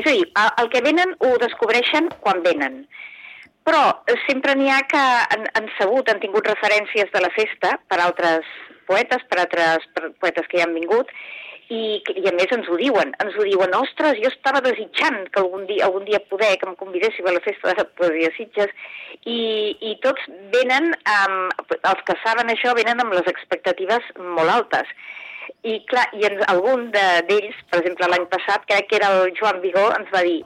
És 0.00 0.06
a 0.06 0.14
dir, 0.14 0.24
el, 0.24 0.52
el 0.64 0.70
que 0.72 0.82
venen 0.86 1.12
ho 1.20 1.34
descobreixen 1.42 2.08
quan 2.24 2.40
venen. 2.46 2.82
Però 3.70 3.82
sempre 4.26 4.56
n'hi 4.58 4.66
ha 4.66 4.80
que 4.90 5.00
han, 5.00 5.44
han 5.54 5.68
sabut, 5.76 6.08
han 6.10 6.18
tingut 6.18 6.48
referències 6.50 7.12
de 7.12 7.20
la 7.22 7.28
festa 7.36 7.76
per 7.86 8.00
altres 8.02 8.48
poetes, 8.88 9.22
per 9.30 9.44
altres 9.44 9.84
per 9.94 10.08
poetes 10.18 10.48
que 10.50 10.58
hi 10.58 10.64
han 10.64 10.74
vingut, 10.74 11.12
i, 11.70 12.00
i 12.18 12.24
a 12.26 12.32
més 12.34 12.50
ens 12.56 12.66
ho 12.66 12.74
diuen, 12.80 13.12
ens 13.22 13.36
ho 13.38 13.46
diuen, 13.46 13.76
ostres, 13.78 14.18
jo 14.18 14.26
estava 14.32 14.58
desitjant 14.64 15.20
que 15.30 15.38
algun 15.44 15.68
dia, 15.68 15.84
algun 15.86 16.08
dia 16.08 16.18
poder, 16.32 16.50
que 16.58 16.66
em 16.66 16.74
convidéssiu 16.82 17.30
a 17.30 17.36
la 17.36 17.44
festa 17.46 17.70
de 17.70 17.78
la 17.78 17.86
poesia 18.00 18.34
Sitges, 18.34 18.74
i, 19.22 19.38
i 19.78 19.94
tots 20.02 20.26
venen, 20.56 20.90
amb, 21.14 21.70
els 21.78 22.06
que 22.10 22.18
saben 22.26 22.50
això, 22.50 22.74
venen 22.74 22.98
amb 23.04 23.14
les 23.14 23.30
expectatives 23.30 24.10
molt 24.18 24.50
altes. 24.50 24.90
I 25.62 25.78
clar, 25.86 26.08
i 26.18 26.26
en, 26.26 26.42
algun 26.50 26.88
d'ells, 26.96 27.54
de, 27.54 27.68
per 27.70 27.84
exemple 27.84 28.10
l'any 28.10 28.26
passat, 28.34 28.66
crec 28.66 28.90
que 28.90 28.98
era 28.98 29.14
el 29.20 29.30
Joan 29.38 29.62
Vigó, 29.62 29.92
ens 29.94 30.10
va 30.10 30.26
dir, 30.26 30.40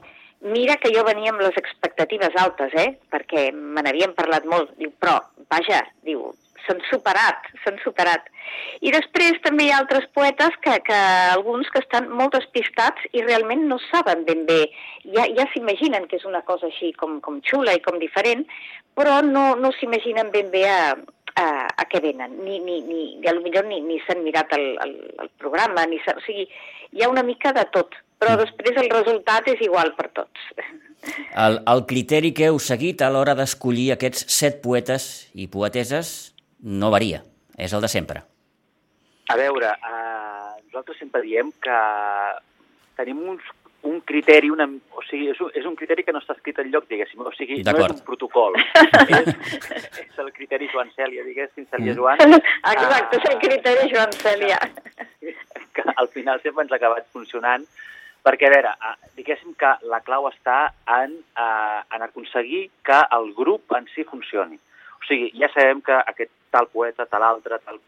mira 0.45 0.77
que 0.77 0.93
jo 0.95 1.05
venia 1.07 1.33
amb 1.33 1.43
les 1.43 1.57
expectatives 1.61 2.37
altes, 2.41 2.73
eh? 2.77 2.95
perquè 3.13 3.51
me 3.55 3.83
n'havien 3.85 4.15
parlat 4.17 4.47
molt, 4.49 4.75
diu, 4.81 4.93
però, 5.01 5.17
vaja, 5.51 5.81
diu, 6.05 6.33
s'han 6.65 6.81
superat, 6.89 7.49
s'han 7.63 7.79
superat. 7.83 8.29
I 8.85 8.93
després 8.95 9.41
també 9.45 9.67
hi 9.67 9.73
ha 9.73 9.81
altres 9.83 10.07
poetes 10.17 10.57
que, 10.65 10.77
que 10.87 11.01
alguns 11.33 11.71
que 11.73 11.81
estan 11.83 12.11
molt 12.13 12.37
despistats 12.37 13.09
i 13.13 13.25
realment 13.25 13.67
no 13.71 13.81
saben 13.89 14.25
ben 14.29 14.45
bé. 14.49 14.61
Ja, 15.17 15.27
ja 15.37 15.49
s'imaginen 15.53 16.09
que 16.09 16.21
és 16.21 16.29
una 16.29 16.45
cosa 16.49 16.69
així 16.71 16.93
com, 17.01 17.19
com 17.25 17.41
xula 17.49 17.77
i 17.77 17.83
com 17.85 18.01
diferent, 18.03 18.45
però 18.97 19.21
no, 19.27 19.53
no 19.61 19.73
s'imaginen 19.77 20.33
ben 20.35 20.51
bé 20.55 20.65
a, 20.71 20.81
a, 21.41 21.47
a 21.67 21.89
què 21.91 22.01
venen. 22.05 22.39
Ni, 22.45 22.61
ni, 22.65 22.81
ni, 22.89 23.05
a 23.27 23.35
lo 23.35 23.45
millor 23.45 23.69
ni, 23.69 23.81
ni 23.85 24.01
s'han 24.05 24.25
mirat 24.27 24.53
el, 24.57 24.73
el, 24.85 24.97
el 25.25 25.33
programa, 25.43 25.87
ni 25.91 26.01
o 26.01 26.19
sigui, 26.27 26.49
hi 26.95 27.05
ha 27.05 27.13
una 27.13 27.27
mica 27.27 27.53
de 27.57 27.67
tot, 27.75 27.97
però 28.25 28.35
mm. 28.35 28.45
després 28.45 28.81
el 28.81 28.91
resultat 28.93 29.49
és 29.53 29.63
igual 29.67 29.93
per 29.99 30.09
tots. 30.17 30.51
El, 31.37 31.59
el 31.69 31.83
criteri 31.89 32.33
que 32.37 32.49
heu 32.49 32.61
seguit 32.63 33.03
a 33.05 33.11
l'hora 33.13 33.35
d'escollir 33.37 33.91
aquests 33.93 34.25
set 34.33 34.63
poetes 34.65 35.29
i 35.37 35.51
poeteses 35.53 36.15
no 36.65 36.89
varia, 36.95 37.21
és 37.61 37.75
el 37.77 37.85
de 37.85 37.91
sempre. 37.93 38.25
A 39.29 39.37
veure, 39.41 39.75
eh, 39.77 40.55
nosaltres 40.71 40.99
sempre 41.01 41.21
diem 41.25 41.53
que 41.65 41.77
tenim 42.97 43.21
uns, 43.35 43.45
un 43.85 44.01
criteri, 44.09 44.49
una, 44.53 44.65
o 44.97 45.05
sigui, 45.05 45.29
és 45.33 45.41
un, 45.45 45.51
és 45.57 45.67
un 45.69 45.77
criteri 45.77 46.05
que 46.07 46.13
no 46.15 46.21
està 46.23 46.37
escrit 46.37 46.61
en 46.63 46.71
lloc, 46.73 46.87
diguéssim, 46.89 47.21
o 47.21 47.33
sigui, 47.37 47.61
no 47.67 47.77
és 47.85 47.93
un 47.93 48.05
protocol. 48.07 48.57
és, 49.19 49.33
és 50.07 50.21
el 50.25 50.31
criteri 50.37 50.71
Joan 50.73 50.93
Cèlia, 50.97 51.25
diguéssim, 51.27 51.69
Cèlia 51.69 51.93
mm. 51.93 51.99
Joan. 52.01 52.39
Exacte, 52.73 53.21
és 53.21 53.29
el 53.33 53.41
criteri 53.45 53.91
Joan 53.93 54.17
Cèlia. 54.23 54.61
Que 55.75 55.85
al 56.01 56.09
final 56.15 56.41
sempre 56.41 56.65
ens 56.65 56.73
ha 56.73 56.81
acabat 56.81 57.09
funcionant, 57.13 57.69
perquè, 58.25 58.49
a 58.49 58.55
veure, 58.55 58.73
diguéssim 59.19 59.55
que 59.61 59.75
la 59.91 60.01
clau 60.05 60.29
està 60.31 60.73
en, 61.01 61.19
eh, 61.39 61.81
en 61.97 62.07
aconseguir 62.07 62.69
que 62.87 63.01
el 63.17 63.33
grup 63.37 63.75
en 63.77 63.89
si 63.95 64.05
funcioni. 64.09 64.57
O 65.01 65.05
sigui, 65.09 65.31
ja 65.41 65.51
sabem 65.53 65.83
que 65.85 65.97
aquest 66.15 66.33
tal 66.55 66.71
poeta, 66.73 67.07
tal 67.11 67.27
altre, 67.27 67.61
tal... 67.67 67.81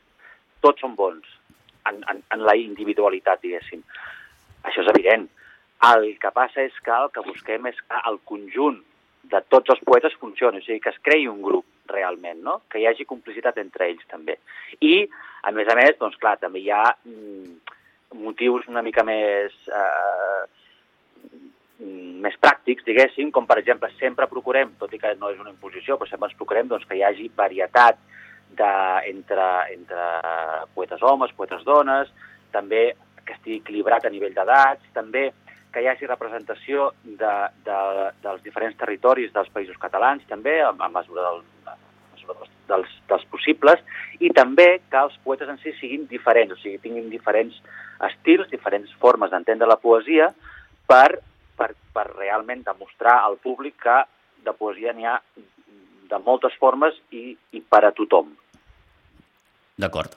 tots 0.60 0.82
són 0.82 0.96
bons 0.98 1.24
en, 1.88 2.02
en, 2.10 2.20
en 2.34 2.44
la 2.44 2.56
individualitat, 2.58 3.40
diguéssim. 3.42 3.84
Això 4.66 4.82
és 4.82 4.92
evident. 4.92 5.28
El 5.86 6.06
que 6.20 6.32
passa 6.34 6.64
és 6.64 6.76
que 6.84 6.92
el 6.92 7.10
que 7.14 7.24
busquem 7.24 7.68
és 7.70 7.78
que 7.84 8.02
el 8.10 8.18
conjunt 8.28 8.80
de 9.30 9.40
tots 9.52 9.72
els 9.74 9.82
poetes 9.86 10.14
funcioni, 10.20 10.60
o 10.60 10.64
sigui, 10.64 10.80
que 10.82 10.92
es 10.92 11.00
creï 11.04 11.26
un 11.28 11.40
grup 11.42 11.66
realment, 11.90 12.42
no? 12.42 12.60
que 12.70 12.80
hi 12.80 12.86
hagi 12.88 13.06
complicitat 13.08 13.58
entre 13.62 13.88
ells 13.90 14.04
també. 14.10 14.38
I, 14.80 15.06
a 15.46 15.52
més 15.54 15.70
a 15.70 15.76
més, 15.78 15.96
doncs 16.00 16.18
clar, 16.22 16.36
també 16.42 16.62
hi 16.62 16.70
ha 16.74 16.84
mm, 17.04 17.75
motius 18.20 18.68
una 18.70 18.82
mica 18.82 19.04
més 19.06 19.54
eh, 19.68 20.44
més 22.26 22.36
pràctics, 22.40 22.84
diguéssim, 22.86 23.30
com 23.30 23.46
per 23.46 23.58
exemple 23.60 23.90
sempre 24.00 24.28
procurem, 24.30 24.72
tot 24.80 24.92
i 24.96 25.00
que 25.00 25.12
no 25.20 25.30
és 25.32 25.40
una 25.40 25.52
imposició, 25.52 25.98
però 25.98 26.08
sempre 26.08 26.30
ens 26.30 26.38
procurem 26.38 26.70
doncs, 26.70 26.86
que 26.88 26.96
hi 26.96 27.04
hagi 27.04 27.28
varietat 27.36 27.98
de, 28.56 28.70
entre, 29.10 29.48
entre 29.74 30.06
poetes 30.74 31.02
homes, 31.04 31.34
poetes 31.36 31.64
dones, 31.68 32.08
també 32.54 32.88
que 33.26 33.34
estigui 33.34 33.60
equilibrat 33.60 34.06
a 34.06 34.12
nivell 34.14 34.34
d'edats, 34.34 34.88
també 34.96 35.28
que 35.74 35.82
hi 35.82 35.90
hagi 35.90 36.08
representació 36.08 36.90
de, 37.04 37.34
de, 37.66 37.78
dels 38.24 38.44
diferents 38.46 38.78
territoris 38.80 39.34
dels 39.34 39.50
països 39.52 39.76
catalans, 39.82 40.24
també, 40.30 40.62
a, 40.64 40.72
a 40.72 40.88
mesura, 40.88 41.26
del, 41.28 41.42
a 41.68 41.76
mesura 42.14 42.38
dels, 42.38 42.55
dels, 42.68 42.90
dels 43.10 43.24
possibles, 43.32 43.82
i 44.20 44.32
també 44.34 44.80
que 44.90 45.00
els 45.00 45.16
poetes 45.24 45.48
en 45.52 45.60
si 45.62 45.74
siguin 45.80 46.08
diferents, 46.10 46.52
o 46.56 46.60
sigui, 46.60 46.80
tinguin 46.82 47.08
diferents 47.12 47.56
estils, 48.10 48.50
diferents 48.50 48.92
formes 49.00 49.32
d'entendre 49.32 49.68
la 49.68 49.80
poesia, 49.80 50.32
per 50.86 51.18
per, 51.56 51.72
per 51.94 52.06
realment 52.14 52.62
demostrar 52.66 53.18
al 53.24 53.38
públic 53.42 53.78
que 53.82 53.96
de 54.44 54.54
poesia 54.54 54.92
n'hi 54.94 55.08
ha 55.08 55.16
de 56.10 56.18
moltes 56.26 56.54
formes 56.60 56.94
i, 57.10 57.32
i 57.56 57.62
per 57.62 57.82
a 57.88 57.92
tothom. 57.96 58.30
D'acord. 59.76 60.14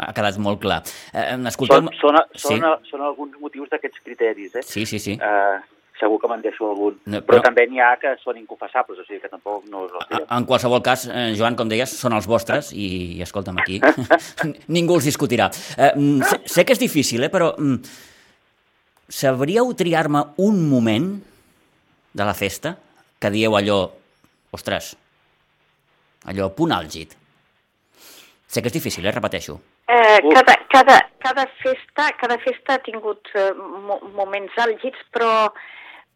Ha 0.00 0.14
quedat 0.16 0.38
molt 0.40 0.62
clar. 0.62 0.80
Eh, 1.12 1.36
escolteu... 1.50 1.84
Són, 1.84 1.92
són, 2.00 2.18
són, 2.32 2.64
sí. 2.64 2.90
són 2.90 3.04
alguns 3.04 3.36
motius 3.42 3.68
d'aquests 3.72 4.02
criteris, 4.04 4.56
eh? 4.56 4.64
Sí, 4.64 4.86
sí, 4.88 4.98
sí. 4.98 5.18
Eh, 5.20 5.79
segur 6.00 6.18
que 6.20 6.28
me'n 6.30 6.42
deixo 6.44 6.70
algun. 6.70 6.98
No, 7.04 7.20
però... 7.20 7.38
però 7.38 7.44
també 7.46 7.66
n'hi 7.70 7.82
ha 7.84 7.92
que 8.00 8.14
són 8.22 8.40
inconfessables, 8.40 8.98
o 9.00 9.06
sigui 9.06 9.20
que 9.22 9.30
tampoc 9.32 9.66
no 9.70 9.84
us 9.86 9.96
els 10.00 10.26
En 10.26 10.46
qualsevol 10.48 10.82
cas, 10.84 11.06
eh, 11.08 11.30
Joan, 11.38 11.58
com 11.58 11.70
deies, 11.70 11.92
són 12.00 12.16
els 12.16 12.28
vostres 12.30 12.72
i, 12.72 12.88
i 13.18 13.24
escolta'm 13.26 13.60
aquí, 13.62 13.80
ningú 14.76 14.98
els 14.98 15.08
discutirà. 15.10 15.50
Eh, 15.76 15.92
mm, 15.94 16.30
sé, 16.30 16.40
sé 16.56 16.66
que 16.66 16.76
és 16.76 16.82
difícil, 16.82 17.28
eh, 17.28 17.32
però 17.32 17.52
mm, 17.56 17.78
sabríeu 19.20 19.74
triar-me 19.76 20.24
un 20.42 20.64
moment 20.70 21.12
de 22.12 22.26
la 22.26 22.34
festa 22.34 22.76
que 23.20 23.30
dieu 23.30 23.54
allò, 23.56 23.82
ostres, 24.56 24.94
allò 26.30 26.48
punt 26.56 26.72
àlgid? 26.74 27.16
Sé 28.50 28.62
que 28.62 28.70
és 28.70 28.74
difícil, 28.74 29.06
eh? 29.06 29.12
repeteixo. 29.14 29.60
Eh, 29.90 30.20
cada, 30.34 30.54
cada, 30.70 30.96
cada, 31.18 31.44
festa, 31.62 32.08
cada 32.18 32.38
festa 32.38 32.74
ha 32.74 32.82
tingut 32.82 33.30
eh, 33.34 33.50
mo 33.58 33.98
moments 34.14 34.54
àlgids, 34.58 34.98
però, 35.14 35.50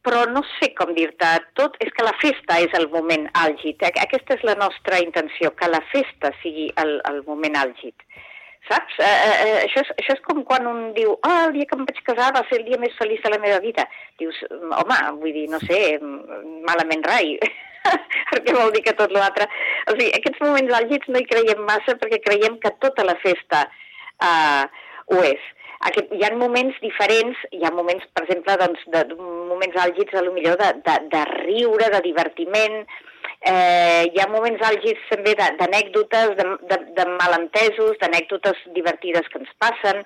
però 0.04 0.24
no 0.30 0.42
sé 0.58 0.70
com 0.78 0.92
dir-te. 0.96 1.30
Tot 1.58 1.78
és 1.84 1.90
que 1.96 2.04
la 2.04 2.14
festa 2.20 2.60
és 2.62 2.76
el 2.78 2.86
moment 2.92 3.26
àlgid. 3.40 3.82
Aquesta 3.88 4.36
és 4.36 4.44
la 4.46 4.56
nostra 4.60 5.00
intenció, 5.02 5.54
que 5.58 5.70
la 5.70 5.82
festa 5.92 6.32
sigui 6.42 6.68
el, 6.82 6.98
el 7.10 7.22
moment 7.28 7.56
àlgid. 7.64 7.96
Saps? 8.68 8.96
Eh, 8.96 9.04
eh, 9.04 9.32
eh, 9.44 9.56
això, 9.66 9.82
és, 9.82 9.90
això 10.00 10.14
és 10.16 10.22
com 10.24 10.40
quan 10.48 10.64
un 10.68 10.84
diu 10.96 11.10
oh, 11.12 11.32
el 11.34 11.52
dia 11.52 11.68
que 11.68 11.76
em 11.76 11.84
vaig 11.84 11.98
casar 12.06 12.30
va 12.32 12.44
ser 12.48 12.62
el 12.62 12.68
dia 12.68 12.78
més 12.80 12.94
feliç 12.96 13.20
de 13.24 13.32
la 13.34 13.40
meva 13.42 13.58
vida. 13.64 13.84
Dius, 14.20 14.38
home, 14.52 15.00
vull 15.20 15.34
dir, 15.36 15.44
no 15.52 15.60
sé, 15.64 15.80
malament 16.68 17.04
rai, 17.08 17.34
perquè 18.30 18.56
vol 18.56 18.72
dir 18.72 18.84
que 18.86 18.96
tot 18.96 19.12
l'altre... 19.12 19.48
O 19.90 19.96
sigui, 19.98 20.08
aquests 20.16 20.40
moments 20.44 20.72
àlgids 20.80 21.12
no 21.12 21.20
hi 21.20 21.28
creiem 21.28 21.60
massa 21.68 21.96
perquè 22.00 22.22
creiem 22.24 22.56
que 22.62 22.72
tota 22.84 23.04
la 23.04 23.18
festa 23.24 23.66
eh, 24.24 24.64
ho 25.12 25.20
és. 25.28 25.52
Aquest, 25.90 26.12
hi 26.14 26.22
ha 26.24 26.34
moments 26.36 26.78
diferents, 26.82 27.40
hi 27.52 27.64
ha 27.64 27.72
moments, 27.74 28.06
per 28.14 28.24
exemple, 28.24 28.56
doncs, 28.60 28.84
de, 28.94 29.04
moments 29.50 29.80
àlgids, 29.86 30.14
a 30.14 30.22
lo 30.22 30.32
millor 30.32 30.56
de, 30.60 30.70
de, 30.86 31.00
de 31.12 31.24
riure, 31.34 31.90
de 31.96 32.04
divertiment, 32.06 32.84
Eh, 33.44 34.04
hi 34.08 34.20
ha 34.22 34.24
moments 34.32 34.62
àlgids 34.64 35.02
també 35.10 35.34
d'anècdotes, 35.36 36.30
de, 36.38 36.44
de, 36.70 36.78
de 36.96 37.04
malentesos, 37.18 37.98
d'anècdotes 38.00 38.62
divertides 38.76 39.28
que 39.28 39.40
ens 39.42 39.50
passen, 39.60 40.00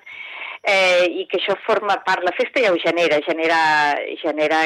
eh, 0.63 1.05
i 1.21 1.23
que 1.31 1.39
això 1.39 1.55
forma 1.63 1.95
part, 2.07 2.25
la 2.27 2.35
festa 2.35 2.59
ja 2.63 2.73
ho 2.73 2.79
genera, 2.83 3.21
genera, 3.27 3.59
genera 4.23 4.65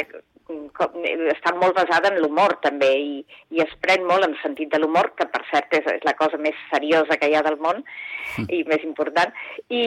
està 0.49 1.53
molt 1.55 1.75
basada 1.77 2.09
en 2.11 2.19
l'humor 2.19 2.57
també 2.61 2.89
i, 2.99 3.13
i 3.51 3.61
es 3.63 3.71
pren 3.81 4.03
molt 4.05 4.25
en 4.25 4.35
sentit 4.41 4.71
de 4.71 4.79
l'humor, 4.79 5.13
que 5.15 5.25
per 5.31 5.41
cert 5.49 5.71
és, 5.73 5.85
és 5.87 6.03
la 6.03 6.15
cosa 6.19 6.37
més 6.37 6.57
seriosa 6.71 7.17
que 7.17 7.29
hi 7.29 7.35
ha 7.35 7.43
del 7.45 7.57
món 7.63 7.83
mm. 7.83 8.49
i 8.57 8.63
més 8.67 8.83
important. 8.83 9.31
I, 9.69 9.85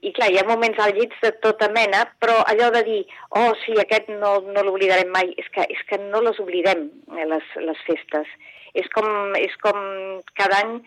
I 0.00 0.12
clar, 0.16 0.30
hi 0.32 0.40
ha 0.40 0.48
moments 0.48 0.80
àlgids 0.80 1.20
de 1.22 1.32
tota 1.44 1.68
mena, 1.72 2.06
però 2.20 2.40
allò 2.46 2.70
de 2.72 2.82
dir, 2.88 3.02
oh 3.30 3.52
sí, 3.64 3.76
aquest 3.78 4.08
no, 4.08 4.40
no 4.48 4.64
l'oblidarem 4.64 5.12
mai, 5.12 5.34
és 5.36 5.48
que, 5.52 5.68
és 5.68 5.84
que 5.88 6.00
no 6.08 6.24
les 6.24 6.40
oblidem, 6.40 6.88
eh, 7.18 7.28
les, 7.28 7.54
les 7.68 7.86
festes. 7.88 8.28
És 8.72 8.88
com, 8.94 9.06
és 9.36 9.52
com 9.60 9.76
cada 10.38 10.62
any 10.64 10.78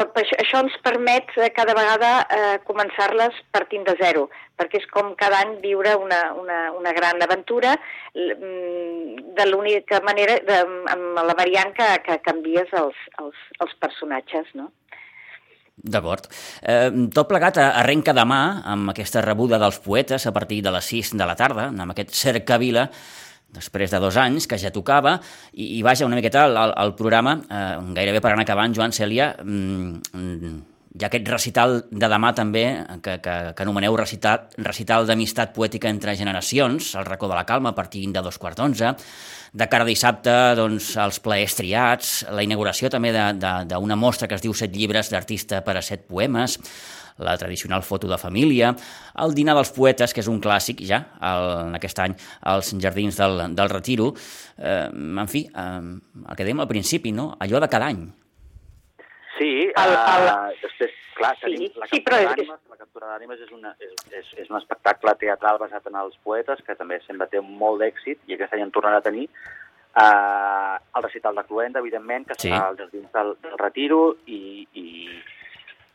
això 0.00 0.62
ens 0.64 0.76
permet 0.84 1.30
eh, 1.36 1.50
cada 1.56 1.74
vegada 1.76 2.10
eh, 2.24 2.56
començar-les 2.66 3.36
partint 3.52 3.84
de 3.86 3.94
zero, 4.00 4.28
perquè 4.58 4.80
és 4.80 4.88
com 4.92 5.14
cada 5.18 5.42
any 5.44 5.56
viure 5.62 5.94
una, 6.00 6.20
una, 6.40 6.58
una 6.76 6.92
gran 6.96 7.22
aventura 7.22 7.76
mm, 8.14 9.34
de 9.36 9.46
l'única 9.48 10.00
manera, 10.06 10.38
de, 10.46 10.58
amb 10.94 11.22
la 11.26 11.36
variant 11.38 11.72
que, 11.76 11.88
que 12.06 12.20
canvies 12.24 12.72
els, 12.72 12.98
els, 13.22 13.48
els 13.60 13.74
personatges, 13.80 14.52
no? 14.54 14.70
D'acord. 15.80 16.26
Eh, 16.60 16.90
tot 17.14 17.28
plegat 17.30 17.56
arrenca 17.62 18.12
demà 18.12 18.60
amb 18.68 18.92
aquesta 18.92 19.22
rebuda 19.24 19.60
dels 19.60 19.78
poetes 19.80 20.26
a 20.28 20.32
partir 20.36 20.60
de 20.64 20.72
les 20.74 20.92
6 20.92 21.14
de 21.16 21.28
la 21.28 21.36
tarda, 21.38 21.70
amb 21.70 21.94
aquest 21.94 22.12
cercavila, 22.16 22.90
després 23.54 23.90
de 23.90 24.00
dos 24.02 24.16
anys, 24.20 24.46
que 24.46 24.58
ja 24.60 24.72
tocava, 24.74 25.18
i, 25.52 25.78
i 25.78 25.82
vaja, 25.86 26.06
una 26.06 26.18
miqueta 26.18 26.46
el, 26.48 26.56
el, 26.56 26.74
el 26.84 26.94
programa, 26.98 27.38
eh, 27.46 27.76
gairebé 27.96 28.22
per 28.22 28.34
anar 28.34 28.46
acabant, 28.46 28.74
Joan 28.76 28.94
Cèlia, 28.94 29.32
mm, 29.42 30.58
hi 30.90 31.04
ha 31.04 31.06
aquest 31.06 31.28
recital 31.30 31.76
de 31.90 32.08
demà 32.10 32.32
també, 32.34 32.64
que, 33.02 33.18
que, 33.22 33.34
que 33.54 33.62
anomeneu 33.62 33.94
recital, 33.98 34.48
recital 34.58 35.06
d'amistat 35.06 35.52
poètica 35.54 35.90
entre 35.90 36.16
generacions, 36.18 36.94
al 36.98 37.06
racó 37.06 37.28
de 37.30 37.36
la 37.38 37.46
calma, 37.46 37.70
a 37.70 37.78
partir 37.78 38.02
de 38.10 38.22
dos 38.26 38.38
quarts 38.42 38.58
d'onze, 38.58 38.94
de 39.52 39.66
cara 39.70 39.86
a 39.86 39.88
dissabte, 39.88 40.34
doncs, 40.58 40.92
els 40.98 41.20
plaers 41.22 41.56
triats, 41.58 42.10
la 42.30 42.42
inauguració 42.46 42.90
també 42.90 43.12
d'una 43.14 43.98
mostra 43.98 44.26
que 44.30 44.38
es 44.38 44.42
diu 44.42 44.54
Set 44.54 44.74
llibres 44.74 45.10
d'artista 45.10 45.62
per 45.66 45.78
a 45.78 45.82
set 45.82 46.06
poemes, 46.10 46.58
la 47.18 47.36
tradicional 47.38 47.82
foto 47.82 48.08
de 48.08 48.18
família, 48.18 48.74
el 49.24 49.34
dinar 49.34 49.54
dels 49.58 49.72
poetes, 49.74 50.14
que 50.14 50.20
és 50.20 50.28
un 50.28 50.40
clàssic 50.40 50.84
ja, 50.86 51.02
el, 51.20 51.50
en 51.68 51.74
aquest 51.80 51.98
any, 51.98 52.14
als 52.42 52.72
jardins 52.78 53.16
del, 53.16 53.54
del 53.54 53.70
Retiro. 53.70 54.14
Eh, 54.58 54.88
en 54.90 55.28
fi, 55.28 55.46
eh, 55.50 56.24
el 56.28 56.36
que 56.36 56.44
dèiem 56.46 56.60
al 56.60 56.68
principi, 56.70 57.12
no? 57.12 57.34
allò 57.40 57.60
de 57.60 57.68
cada 57.68 57.90
any. 57.92 58.08
Sí, 59.38 59.70
el, 59.72 59.92
el... 59.94 60.26
Uh, 60.28 60.50
després, 60.60 60.90
clar, 61.16 61.30
sí, 61.38 61.46
tenim 61.46 61.78
la 61.80 61.86
sí, 61.88 62.02
captura 62.02 62.18
però... 62.18 62.34
d'ànimes, 62.34 62.58
la 62.68 62.76
captura 62.76 63.06
d'ànimes 63.08 63.40
és, 63.40 63.52
una, 63.56 63.70
és, 63.80 63.94
és, 64.18 64.26
és 64.42 64.50
un 64.50 64.58
espectacle 64.58 65.14
teatral 65.22 65.56
basat 65.62 65.86
en 65.88 65.96
els 65.96 66.18
poetes, 66.26 66.60
que 66.66 66.76
també 66.76 66.98
sempre 67.06 67.28
té 67.32 67.40
molt 67.40 67.80
d'èxit, 67.80 68.20
i 68.28 68.36
aquest 68.36 68.52
any 68.52 68.66
en 68.66 68.72
tornarà 68.74 69.00
a 69.00 69.06
tenir, 69.06 69.24
uh, 69.96 70.76
el 70.76 71.06
recital 71.06 71.40
de 71.40 71.46
Cluenda, 71.48 71.80
evidentment, 71.80 72.28
que 72.28 72.36
Sí. 72.36 72.50
serà 72.50 72.66
als 72.68 72.82
jardins 72.82 73.08
del, 73.16 73.32
del 73.46 73.56
Retiro, 73.64 74.00
i, 74.26 74.68
i, 74.74 74.86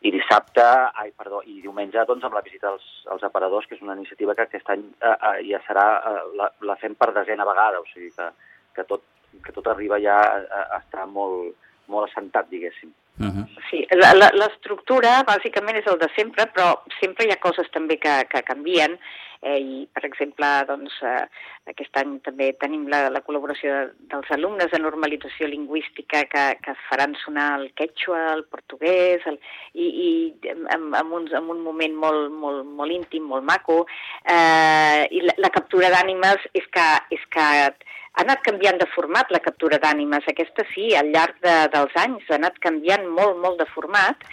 i 0.06 0.10
dissabte, 0.14 0.62
ai, 1.02 1.10
perdó, 1.18 1.40
i 1.50 1.60
diumenge, 1.64 2.04
doncs, 2.08 2.24
amb 2.24 2.34
la 2.38 2.42
visita 2.46 2.68
als, 2.70 2.84
als 3.10 3.22
aparadors, 3.26 3.66
que 3.66 3.74
és 3.74 3.82
una 3.82 3.96
iniciativa 3.98 4.34
que 4.38 4.46
aquest 4.46 4.70
any 4.70 4.84
eh, 5.02 5.14
eh, 5.14 5.38
ja 5.50 5.60
serà, 5.66 5.86
eh, 6.10 6.22
la, 6.38 6.50
la 6.68 6.76
fem 6.80 6.94
per 6.94 7.12
desena 7.16 7.44
vegada, 7.48 7.80
o 7.80 7.86
sigui 7.92 8.10
que, 8.14 8.28
que, 8.76 8.84
tot, 8.84 9.02
que 9.44 9.52
tot 9.56 9.66
arriba 9.72 9.98
ja 10.02 10.20
a, 10.22 10.62
a 10.76 10.78
estar 10.84 11.06
molt, 11.10 11.54
molt 11.92 12.08
assentat, 12.08 12.48
diguéssim. 12.50 12.92
Uh 13.18 13.26
-huh. 13.32 13.44
Sí, 13.70 13.86
la- 13.96 14.12
la- 14.14 14.32
l'estructura 14.36 15.22
bàsicament 15.24 15.78
és 15.78 15.86
el 15.86 15.98
de 15.98 16.08
sempre, 16.14 16.44
però 16.52 16.82
sempre 17.00 17.24
hi 17.26 17.30
ha 17.32 17.40
coses 17.40 17.70
també 17.72 17.96
que, 17.98 18.26
que 18.28 18.42
canvien 18.42 18.98
eh, 19.42 19.58
i, 19.58 19.78
per 19.92 20.04
exemple, 20.08 20.48
doncs, 20.68 20.96
eh, 21.02 21.24
aquest 21.72 21.98
any 22.00 22.16
també 22.26 22.50
tenim 22.60 22.86
la, 22.92 23.06
la 23.12 23.22
col·laboració 23.26 23.72
de, 23.72 24.08
dels 24.12 24.30
alumnes 24.36 24.70
de 24.72 24.80
normalització 24.82 25.48
lingüística 25.50 26.24
que, 26.32 26.44
que 26.64 26.76
faran 26.88 27.16
sonar 27.24 27.48
el 27.60 27.68
quechua, 27.78 28.22
el 28.36 28.44
portuguès, 28.52 29.26
el, 29.26 29.40
i, 29.74 29.86
i 29.86 30.10
en, 30.52 30.68
en, 30.94 31.12
un, 31.12 31.28
en 31.32 31.50
un 31.56 31.62
moment 31.64 31.98
molt, 32.06 32.30
molt, 32.32 32.64
molt 32.78 32.94
íntim, 32.94 33.26
molt 33.32 33.46
maco. 33.46 33.82
Eh, 34.24 35.06
I 35.10 35.22
la, 35.26 35.36
la 35.46 35.52
captura 35.54 35.92
d'ànimes 35.92 36.48
és 36.54 36.66
que, 36.72 36.88
és 37.14 37.28
que 37.32 37.46
ha 37.46 38.24
anat 38.24 38.42
canviant 38.46 38.78
de 38.80 38.88
format 38.94 39.30
la 39.34 39.42
captura 39.44 39.78
d'ànimes. 39.82 40.24
Aquesta 40.30 40.64
sí, 40.72 40.92
al 40.96 41.12
llarg 41.12 41.36
de, 41.44 41.56
dels 41.74 41.96
anys 42.00 42.30
ha 42.30 42.38
anat 42.40 42.56
canviant 42.64 43.04
molt, 43.18 43.36
molt 43.42 43.60
de 43.60 43.68
format, 43.74 44.24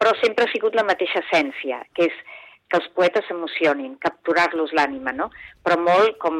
però 0.00 0.12
sempre 0.20 0.44
ha 0.44 0.52
sigut 0.52 0.76
la 0.76 0.84
mateixa 0.88 1.22
essència, 1.24 1.82
que 1.96 2.08
és 2.10 2.16
que 2.70 2.80
els 2.80 2.86
poetes 2.98 3.26
s'emocionin, 3.28 3.94
capturar-los 4.02 4.72
l'ànima, 4.74 5.12
no? 5.14 5.28
Però 5.62 5.76
molt, 5.78 6.16
com 6.22 6.38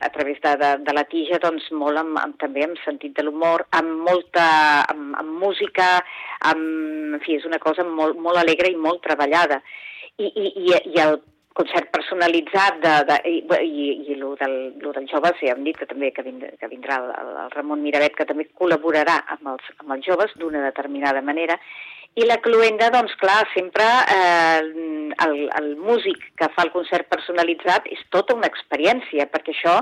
a 0.00 0.08
través 0.14 0.40
de, 0.44 0.54
de, 0.62 0.70
de 0.86 0.94
la 0.96 1.04
tija, 1.10 1.40
doncs 1.42 1.66
molt 1.76 2.00
amb, 2.00 2.16
amb, 2.22 2.38
també 2.40 2.64
amb 2.64 2.80
sentit 2.84 3.16
de 3.18 3.26
l'humor, 3.26 3.66
amb 3.76 4.04
molta, 4.08 4.46
amb, 4.88 5.12
amb 5.20 5.42
música, 5.44 5.90
amb, 6.52 7.18
en 7.18 7.24
fi, 7.24 7.36
és 7.36 7.48
una 7.48 7.60
cosa 7.60 7.84
molt, 7.84 8.16
molt 8.16 8.40
alegre 8.40 8.72
i 8.72 8.80
molt 8.80 9.04
treballada. 9.04 9.60
I, 10.16 10.30
i, 10.30 10.46
i, 10.64 10.78
i 10.94 11.02
el 11.04 11.20
concert 11.58 11.90
personalitzat 11.94 12.78
de, 12.84 12.94
de, 13.08 13.18
i, 13.26 13.36
i, 13.66 13.86
i 14.12 14.16
lo 14.20 14.34
del, 14.40 14.56
del 14.78 15.08
joves, 15.10 15.38
ja 15.42 15.54
hem 15.56 15.64
dit 15.66 15.78
que 15.78 15.88
també 15.90 16.12
que 16.14 16.24
vindrà, 16.26 16.52
que 16.60 16.70
vindrà 16.70 16.98
el, 17.02 17.12
el 17.44 17.52
Ramon 17.56 17.82
Miravet, 17.82 18.14
que 18.16 18.26
també 18.28 18.46
col·laborarà 18.60 19.20
amb 19.36 19.54
els, 19.54 19.70
amb 19.82 19.96
els 19.96 20.06
joves 20.06 20.34
d'una 20.38 20.62
determinada 20.68 21.22
manera, 21.24 21.58
i 22.18 22.26
la 22.26 22.38
cluenda, 22.42 22.88
doncs 22.90 23.14
clar, 23.20 23.40
sempre 23.54 23.84
eh, 24.14 24.60
el, 25.26 25.34
el 25.60 25.68
músic 25.78 26.22
que 26.38 26.48
fa 26.54 26.64
el 26.66 26.72
concert 26.74 27.06
personalitzat 27.12 27.86
és 27.94 28.00
tota 28.14 28.34
una 28.38 28.48
experiència, 28.50 29.28
perquè 29.30 29.54
això 29.54 29.76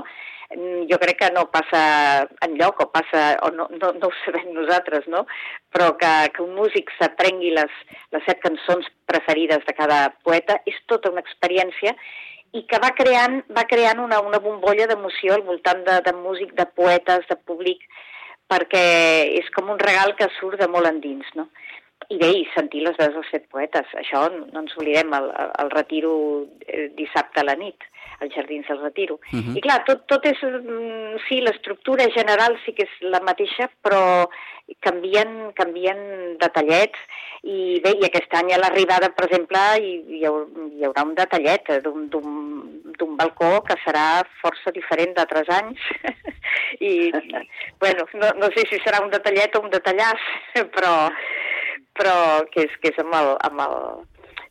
jo 0.89 0.97
crec 1.01 1.19
que 1.19 1.29
no 1.35 1.47
passa 1.51 1.81
enlloc 2.45 2.79
o 2.85 2.87
passa, 2.91 3.23
o 3.43 3.51
no, 3.51 3.67
no, 3.81 3.91
no 3.99 4.07
ho 4.07 4.13
sabem 4.23 4.53
nosaltres, 4.55 5.07
no? 5.11 5.25
Però 5.75 5.91
que, 5.99 6.11
que 6.35 6.43
un 6.43 6.55
músic 6.55 6.91
s'aprengui 6.97 7.51
les, 7.55 7.73
les 8.15 8.23
set 8.25 8.39
cançons 8.43 8.87
preferides 9.11 9.65
de 9.67 9.75
cada 9.75 9.99
poeta 10.23 10.61
és 10.65 10.79
tota 10.87 11.11
una 11.11 11.23
experiència 11.25 11.95
i 12.55 12.63
que 12.63 12.79
va 12.79 12.93
creant, 12.95 13.41
va 13.51 13.67
creant 13.67 13.99
una, 13.99 14.21
una 14.23 14.39
bombolla 14.39 14.87
d'emoció 14.87 15.35
al 15.35 15.43
voltant 15.43 15.83
de, 15.83 15.99
de 16.05 16.13
músic, 16.15 16.53
de 16.55 16.65
poetes, 16.79 17.27
de 17.27 17.35
públic, 17.35 17.83
perquè 18.47 18.85
és 19.35 19.49
com 19.55 19.73
un 19.73 19.79
regal 19.79 20.15
que 20.15 20.29
surt 20.39 20.61
de 20.61 20.69
molt 20.71 20.87
endins, 20.87 21.27
no? 21.35 21.49
I 22.09 22.17
bé, 22.21 22.29
i 22.39 22.45
sentir 22.53 22.81
les 22.85 22.95
veus 22.95 23.13
dels 23.17 23.29
set 23.31 23.47
poetes. 23.51 23.87
Això 23.99 24.27
no 24.31 24.61
ens 24.61 24.75
oblidem, 24.77 25.11
el, 25.13 25.25
el 25.59 25.69
retiro 25.73 26.11
eh, 26.67 26.87
dissabte 26.95 27.41
a 27.41 27.43
la 27.43 27.55
nit, 27.59 27.83
als 28.21 28.33
Jardins 28.33 28.67
del 28.67 28.79
Retiro. 28.81 29.19
Uh 29.33 29.39
-huh. 29.39 29.57
I 29.57 29.61
clar, 29.61 29.83
tot, 29.85 30.05
tot 30.07 30.25
és... 30.25 30.37
mm, 30.41 31.17
Sí, 31.27 31.41
l'estructura 31.41 32.05
general 32.15 32.57
sí 32.65 32.71
que 32.73 32.83
és 32.83 32.93
la 33.01 33.19
mateixa, 33.19 33.69
però 33.83 34.27
canvien, 34.79 35.51
canvien 35.55 35.97
detallets 36.39 36.99
i 37.43 37.79
bé, 37.83 37.91
i 37.99 38.05
aquest 38.05 38.33
any 38.33 38.51
a 38.53 38.57
l'arribada, 38.57 39.09
per 39.09 39.25
exemple, 39.25 39.57
hi, 39.81 39.93
hi, 40.07 40.25
hau- 40.25 40.47
hi 40.77 40.83
haurà 40.85 41.03
un 41.03 41.15
detallet 41.15 41.69
eh, 41.69 41.81
d'un 41.81 43.15
balcó 43.17 43.61
que 43.63 43.75
serà 43.85 44.23
força 44.41 44.71
diferent 44.71 45.13
d'altres 45.15 45.49
anys 45.49 45.79
i, 46.79 47.11
bueno, 47.79 48.07
no, 48.13 48.27
no 48.39 48.47
sé 48.55 48.67
si 48.69 48.79
serà 48.83 49.03
un 49.03 49.09
detallet 49.09 49.55
o 49.55 49.61
un 49.61 49.69
detallàs, 49.69 50.21
però, 50.75 51.09
però 51.97 52.45
que 52.53 52.67
és, 52.67 52.77
que 52.81 52.93
és 52.93 53.01
amb 53.03 53.15
el, 53.17 53.33
amb 53.47 53.63
el, 53.65 53.75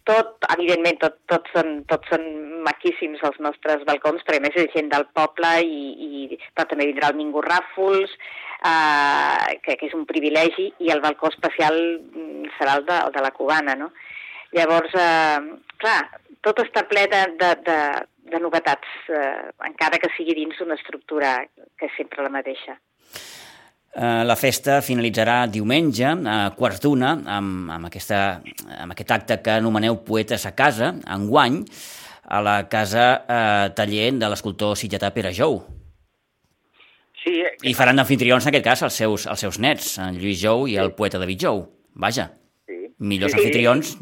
tot, 0.07 0.37
evidentment, 0.55 0.99
tot, 1.03 1.17
tots, 1.31 1.53
són, 1.55 1.81
tots 1.91 2.11
són 2.12 2.27
maquíssims 2.67 3.23
els 3.27 3.39
nostres 3.43 3.85
balcons, 3.89 4.23
perquè 4.27 4.43
més 4.43 4.59
és 4.59 4.73
gent 4.75 4.91
del 4.93 5.07
poble 5.17 5.53
i, 5.67 5.81
i 6.07 6.41
però 6.55 6.67
també 6.71 6.89
vindrà 6.91 7.11
el 7.11 7.19
Ningú 7.19 7.43
Ràfols, 7.45 8.12
eh, 8.71 9.57
que, 9.65 9.75
que 9.75 9.89
és 9.89 9.97
un 9.99 10.07
privilegi, 10.09 10.71
i 10.87 10.93
el 10.95 11.03
balcó 11.05 11.31
especial 11.33 11.79
mm, 11.79 12.53
serà 12.59 12.79
el 12.79 12.87
de, 12.89 13.01
el 13.09 13.17
de 13.17 13.25
la 13.27 13.33
cubana, 13.35 13.75
no? 13.79 13.91
Llavors, 14.55 14.95
eh, 14.95 15.73
clar, 15.83 16.01
tot 16.47 16.62
està 16.62 16.87
ple 16.87 17.09
de, 17.11 17.25
de, 17.41 17.51
de, 17.67 17.81
de 18.31 18.43
novetats, 18.43 18.95
eh, 19.11 19.51
encara 19.67 19.99
que 20.03 20.12
sigui 20.15 20.39
dins 20.39 20.59
d'una 20.61 20.79
estructura 20.79 21.41
que 21.79 21.91
és 21.91 21.99
sempre 21.99 22.23
la 22.27 22.33
mateixa. 22.39 22.79
Eh, 23.94 24.25
La 24.29 24.37
festa 24.37 24.81
finalitzarà 24.85 25.46
diumenge 25.49 26.05
a 26.29 26.51
quarts 26.57 26.83
d'una 26.85 27.14
amb, 27.38 27.70
amb, 27.70 27.87
aquesta, 27.88 28.40
amb 28.83 28.92
aquest 28.92 29.11
acte 29.14 29.38
que 29.42 29.55
anomeneu 29.61 29.96
Poetes 30.05 30.44
a 30.46 30.53
casa, 30.59 30.90
enguany, 31.14 31.62
a 32.27 32.40
la 32.42 32.57
casa 32.68 33.07
eh, 33.22 33.70
taller 33.79 34.11
de 34.18 34.29
l'escultor 34.29 34.77
sitgetà 34.77 35.12
Pere 35.14 35.33
Jou. 35.33 35.61
Sí, 37.22 37.38
eh, 37.40 37.55
I 37.64 37.72
faran 37.75 37.96
d'anfitrions, 37.96 38.44
en 38.44 38.53
aquest 38.53 38.64
cas, 38.66 38.83
els 38.87 38.99
seus, 39.01 39.25
els 39.31 39.40
seus 39.40 39.59
nets, 39.62 39.96
en 40.03 40.18
Lluís 40.20 40.42
Jou 40.42 40.66
i 40.68 40.77
el 40.83 40.92
poeta 40.99 41.18
David 41.22 41.40
Jou. 41.46 41.64
Vaja, 41.94 42.29
sí. 42.68 42.83
millors 42.99 43.33
Sí, 43.33 43.38
sí. 43.38 43.44
anfitrions. 43.46 43.96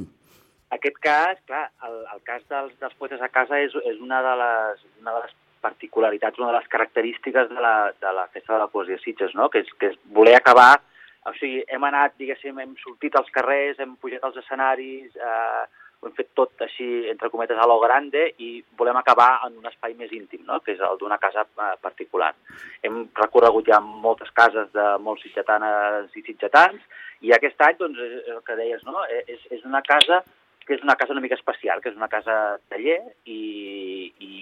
Aquest 0.74 0.98
cas, 0.98 1.38
clar, 1.46 1.68
el, 1.86 2.00
el 2.16 2.20
cas 2.26 2.42
dels, 2.50 2.74
dels 2.80 2.94
poetes 2.98 3.22
a 3.22 3.28
casa 3.30 3.60
és, 3.62 3.70
és 3.86 4.00
una, 4.02 4.18
de 4.26 4.34
les, 4.40 4.82
una 5.04 5.12
de 5.14 5.20
les 5.22 5.36
particularitats, 5.64 6.40
una 6.40 6.52
de 6.52 6.58
les 6.58 6.68
característiques 6.72 7.48
de 7.50 7.62
la, 7.66 7.92
de 8.00 8.12
la 8.18 8.26
Festa 8.28 8.54
de 8.54 8.60
la 8.64 8.68
Poesia 8.72 8.98
Sitges, 9.02 9.34
no? 9.38 9.48
que, 9.50 9.64
és, 9.64 9.78
que 9.80 9.94
és 9.94 10.02
voler 10.18 10.36
acabar... 10.40 10.74
O 11.24 11.30
sigui, 11.38 11.62
hem 11.72 11.84
anat, 11.88 12.12
diguéssim, 12.20 12.58
hem 12.60 12.74
sortit 12.82 13.14
als 13.16 13.30
carrers, 13.32 13.78
hem 13.80 13.94
pujat 13.96 14.26
als 14.26 14.34
escenaris, 14.42 15.14
eh, 15.16 15.84
ho 16.04 16.10
hem 16.10 16.12
fet 16.18 16.28
tot 16.36 16.60
així, 16.66 16.88
entre 17.08 17.30
cometes, 17.32 17.56
a 17.56 17.64
lo 17.64 17.78
grande, 17.80 18.26
i 18.44 18.58
volem 18.76 18.98
acabar 19.00 19.38
en 19.46 19.56
un 19.56 19.70
espai 19.70 19.94
més 19.96 20.12
íntim, 20.12 20.42
no? 20.44 20.58
que 20.60 20.74
és 20.74 20.82
el 20.84 21.00
d'una 21.00 21.16
casa 21.22 21.46
eh, 21.46 21.70
particular. 21.80 22.28
Hem 22.84 23.06
recorregut 23.16 23.72
ja 23.72 23.80
moltes 23.80 24.28
cases 24.36 24.68
de 24.76 24.84
molts 25.00 25.24
sitgetanes 25.24 26.12
i 26.12 26.26
sitgetans, 26.28 26.84
i 27.24 27.32
aquest 27.32 27.64
any, 27.64 27.80
doncs, 27.80 28.04
el 28.04 28.44
que 28.44 28.60
deies, 28.60 28.84
no? 28.84 29.00
Eh, 29.08 29.24
És, 29.32 29.48
és 29.56 29.64
una 29.64 29.80
casa 29.80 30.20
que 30.64 30.76
és 30.76 30.84
una 30.84 30.96
casa 30.96 31.12
una 31.12 31.20
mica 31.24 31.36
especial, 31.36 31.80
que 31.80 31.90
és 31.92 31.96
una 31.96 32.08
casa 32.08 32.58
taller 32.72 33.00
i, 33.24 34.12
i, 34.20 34.34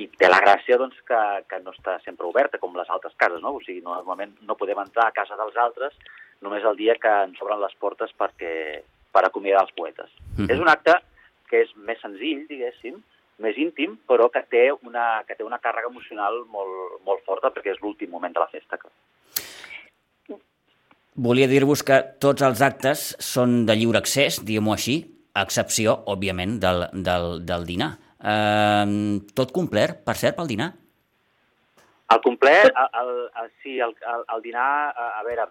i 0.00 0.06
té 0.20 0.28
la 0.30 0.40
gràcia 0.42 0.78
doncs, 0.80 0.96
que, 1.06 1.20
que 1.50 1.60
no 1.64 1.74
està 1.76 1.98
sempre 2.04 2.28
oberta 2.28 2.58
com 2.62 2.76
les 2.76 2.88
altres 2.90 3.14
cases, 3.20 3.42
no? 3.44 3.54
O 3.58 3.62
sigui, 3.64 3.82
normalment 3.84 4.34
no 4.48 4.56
podem 4.58 4.80
entrar 4.82 5.08
a 5.08 5.16
casa 5.16 5.38
dels 5.40 5.56
altres 5.60 5.96
només 6.40 6.64
el 6.64 6.78
dia 6.78 6.96
que 7.00 7.12
ens 7.26 7.40
obren 7.44 7.60
les 7.60 7.74
portes 7.80 8.12
perquè, 8.16 8.52
per 9.12 9.24
acomiadar 9.26 9.66
els 9.66 9.74
poetes. 9.76 10.10
Mhm. 10.36 10.50
És 10.50 10.60
un 10.60 10.68
acte 10.72 10.96
que 11.50 11.64
és 11.66 11.72
més 11.76 12.00
senzill, 12.00 12.46
diguéssim, 12.48 13.00
més 13.40 13.56
íntim, 13.56 13.96
però 14.08 14.28
que 14.32 14.42
té 14.52 14.68
una, 14.72 15.22
que 15.26 15.34
té 15.34 15.44
una 15.44 15.58
càrrega 15.58 15.88
emocional 15.88 16.44
molt, 16.52 17.00
molt 17.06 17.24
forta 17.24 17.50
perquè 17.50 17.72
és 17.74 17.80
l'últim 17.80 18.10
moment 18.10 18.32
de 18.32 18.40
la 18.40 18.50
festa. 18.52 18.78
Volia 21.20 21.48
dir-vos 21.50 21.82
que 21.82 21.98
tots 22.22 22.44
els 22.46 22.60
actes 22.62 23.16
són 23.18 23.64
de 23.66 23.74
lliure 23.76 23.98
accés, 23.98 24.38
diguem-ho 24.46 24.72
així, 24.72 25.00
a 25.34 25.42
excepció, 25.42 25.96
òbviament, 26.06 26.58
del, 26.62 26.86
del, 26.92 27.44
del 27.46 27.66
dinar. 27.66 27.90
Eh, 28.20 29.20
tot 29.36 29.54
complet, 29.56 30.00
per 30.04 30.16
cert, 30.20 30.36
pel 30.38 30.50
dinar? 30.50 30.72
El 32.10 32.20
complet, 32.24 32.72
el, 32.74 32.92
el, 33.00 33.10
el, 33.42 33.48
sí, 33.62 33.78
el, 33.78 33.94
el, 34.12 34.24
el 34.34 34.42
dinar, 34.42 34.68
a, 34.90 35.10
a 35.20 35.22
veure, 35.22 35.46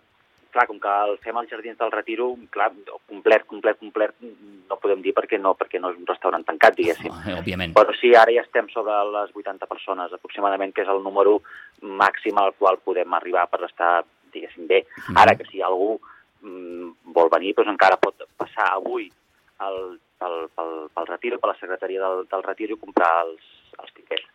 clar, 0.51 0.65
com 0.67 0.79
que 0.81 0.91
el 1.05 1.15
fem 1.23 1.37
als 1.39 1.49
Jardins 1.53 1.77
del 1.79 1.93
Retiro, 1.93 2.33
clar, 2.51 2.67
complet, 3.07 3.45
complet, 3.47 3.79
complet, 3.79 4.15
no 4.67 4.79
podem 4.81 5.01
dir 5.05 5.13
perquè 5.15 5.39
no, 5.39 5.53
perquè 5.55 5.79
no 5.79 5.93
és 5.93 5.99
un 6.01 6.09
restaurant 6.09 6.43
tancat, 6.45 6.75
diguéssim. 6.75 7.13
Oh, 7.13 7.37
òbviament. 7.39 7.75
Però 7.77 7.95
sí, 7.95 8.11
ara 8.17 8.33
ja 8.35 8.43
estem 8.43 8.67
sobre 8.73 8.97
les 9.13 9.31
80 9.35 9.69
persones, 9.71 10.13
aproximadament, 10.15 10.75
que 10.75 10.83
és 10.83 10.91
el 10.91 11.03
número 11.05 11.39
màxim 11.79 12.37
al 12.41 12.51
qual 12.59 12.81
podem 12.83 13.15
arribar 13.15 13.47
per 13.51 13.63
estar 13.69 14.01
diguéssim, 14.33 14.67
bé. 14.67 14.83
Mm. 15.07 15.17
Ara 15.17 15.35
que 15.37 15.47
si 15.49 15.63
algú 15.65 15.95
mm, 16.41 17.13
vol 17.15 17.31
venir, 17.33 17.55
doncs 17.57 17.73
encara 17.73 17.99
pot 18.01 18.27
passar 18.37 18.71
avui 18.75 19.09
pel 19.59 19.98
retiro, 21.19 21.37
per 21.43 21.51
la 21.51 21.59
secretaria 21.59 22.01
del, 22.01 22.25
del 22.31 22.47
retiro 22.47 22.75
i 22.75 22.81
comprar 22.87 23.11
els, 23.25 23.43
els 23.77 23.93
tiquets. 23.93 24.25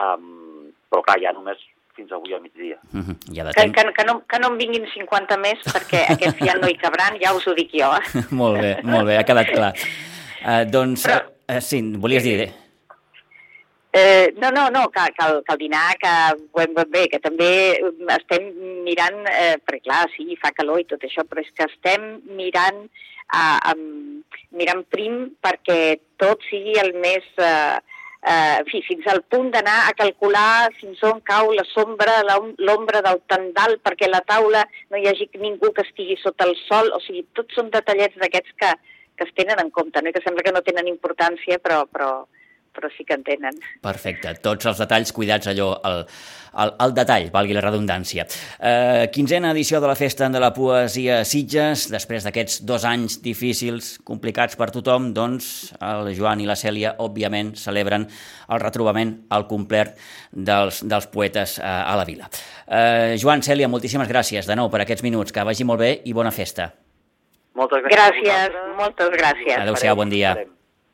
Um, 0.00 0.72
però 0.88 1.04
clar, 1.04 1.20
ja 1.20 1.34
només 1.36 1.60
fins 1.92 2.12
avui 2.16 2.32
al 2.32 2.40
migdia. 2.40 2.78
Mm 2.92 3.02
-hmm. 3.04 3.16
ja 3.36 3.44
que, 3.52 3.70
que, 3.70 3.92
que, 3.92 4.04
no, 4.08 4.14
que 4.26 4.38
no 4.38 4.48
en 4.52 4.58
vinguin 4.58 4.86
50 4.94 5.36
més 5.36 5.58
perquè 5.68 6.00
aquests 6.14 6.40
ja 6.40 6.54
no 6.56 6.68
hi 6.68 6.78
cabran, 6.80 7.20
ja 7.20 7.34
us 7.36 7.46
ho 7.46 7.54
dic 7.54 7.70
jo. 7.72 7.92
Eh? 7.98 8.24
molt 8.40 8.60
bé, 8.60 8.80
molt 8.82 9.06
bé, 9.06 9.18
ha 9.18 9.28
quedat 9.28 9.52
clar. 9.52 9.72
Uh, 10.42 10.64
doncs, 10.70 11.06
Però... 11.06 11.20
uh, 11.52 11.60
sí, 11.60 11.82
volies 11.96 12.24
dir... 12.24 12.50
Eh, 13.94 14.32
no, 14.40 14.50
no, 14.50 14.70
no, 14.70 14.88
que, 14.88 15.00
que, 15.12 15.24
el, 15.26 15.42
que 15.44 15.52
el 15.52 15.58
dinar, 15.58 15.96
que 16.00 16.08
hem 16.62 16.74
bé, 16.88 17.08
que 17.12 17.18
també 17.20 17.76
estem 18.08 18.46
mirant, 18.86 19.18
eh, 19.28 19.58
perquè 19.60 19.82
clar, 19.84 20.08
sí, 20.16 20.34
fa 20.40 20.50
calor 20.56 20.80
i 20.80 20.86
tot 20.88 21.04
això, 21.04 21.26
però 21.28 21.44
és 21.44 21.50
que 21.52 21.66
estem 21.68 22.06
mirant, 22.24 22.88
eh, 23.36 23.58
amb, 23.68 24.21
mirant 24.50 24.84
prim 24.90 25.24
perquè 25.44 25.98
tot 26.22 26.44
sigui 26.50 26.78
el 26.82 26.94
més... 27.00 27.26
Eh, 27.38 27.80
eh, 28.22 28.58
en 28.60 28.66
fi, 28.70 28.80
fins 28.86 29.06
al 29.10 29.22
punt 29.32 29.50
d'anar 29.54 29.78
a 29.88 29.94
calcular 29.98 30.70
fins 30.78 31.02
on 31.08 31.20
cau 31.26 31.50
la 31.56 31.64
sombra, 31.72 32.20
l'ombra 32.58 33.02
del 33.02 33.20
tendal, 33.30 33.78
perquè 33.82 34.08
la 34.08 34.22
taula 34.26 34.62
no 34.90 35.00
hi 35.00 35.08
hagi 35.10 35.28
ningú 35.42 35.72
que 35.74 35.82
estigui 35.86 36.16
sota 36.20 36.46
el 36.48 36.54
sol, 36.68 36.92
o 36.94 37.00
sigui, 37.02 37.24
tots 37.34 37.58
són 37.58 37.72
detallets 37.74 38.18
d'aquests 38.22 38.54
que, 38.62 38.70
que 39.18 39.26
es 39.26 39.34
tenen 39.38 39.60
en 39.62 39.72
compte, 39.74 40.02
no? 40.02 40.12
I 40.12 40.14
que 40.14 40.22
sembla 40.24 40.46
que 40.46 40.54
no 40.54 40.62
tenen 40.62 40.90
importància, 40.90 41.58
però, 41.58 41.82
però, 41.90 42.12
però 42.74 42.88
sí 42.96 43.04
que 43.04 43.14
en 43.14 43.24
tenen. 43.26 43.58
Perfecte. 43.84 44.32
Tots 44.42 44.68
els 44.70 44.80
detalls 44.80 45.12
cuidats 45.14 45.48
allò, 45.50 45.68
el, 45.88 46.04
el, 46.62 46.72
el 46.84 46.94
detall, 46.96 47.28
valgui 47.34 47.56
la 47.56 47.62
redundància. 47.64 48.24
Eh, 48.58 49.08
quinzena 49.14 49.52
edició 49.52 49.80
de 49.82 49.90
la 49.90 49.96
Festa 49.98 50.28
de 50.32 50.40
la 50.42 50.52
Poesia 50.56 51.22
Sitges. 51.28 51.88
Després 51.92 52.26
d'aquests 52.26 52.62
dos 52.68 52.86
anys 52.88 53.18
difícils, 53.24 53.94
complicats 54.08 54.56
per 54.58 54.70
tothom, 54.74 55.10
doncs 55.16 55.72
el 55.80 56.12
Joan 56.16 56.42
i 56.44 56.48
la 56.48 56.56
Cèlia, 56.58 56.94
òbviament, 57.02 57.54
celebren 57.60 58.08
el 58.52 58.62
retrobament 58.62 59.14
al 59.32 59.46
complet 59.50 59.96
dels, 60.32 60.82
dels 60.88 61.10
poetes 61.12 61.58
eh, 61.60 61.66
a 61.66 61.96
la 62.00 62.08
vila. 62.08 62.30
Eh, 62.66 63.18
Joan, 63.20 63.44
Cèlia, 63.44 63.68
moltíssimes 63.68 64.10
gràcies 64.10 64.48
de 64.48 64.56
nou 64.58 64.72
per 64.72 64.84
aquests 64.86 65.04
minuts. 65.04 65.32
Que 65.32 65.44
vagi 65.44 65.68
molt 65.68 65.84
bé 65.84 65.92
i 66.08 66.16
bona 66.16 66.32
festa. 66.32 66.72
Moltes 67.58 67.84
gràcies. 67.84 68.24
Gràcies, 68.24 68.58
moltes 68.80 69.12
gràcies. 69.12 69.56
Adéu-siau, 69.60 69.96
bon 69.98 70.08
dia. 70.12 70.32
Farem. 70.32 70.61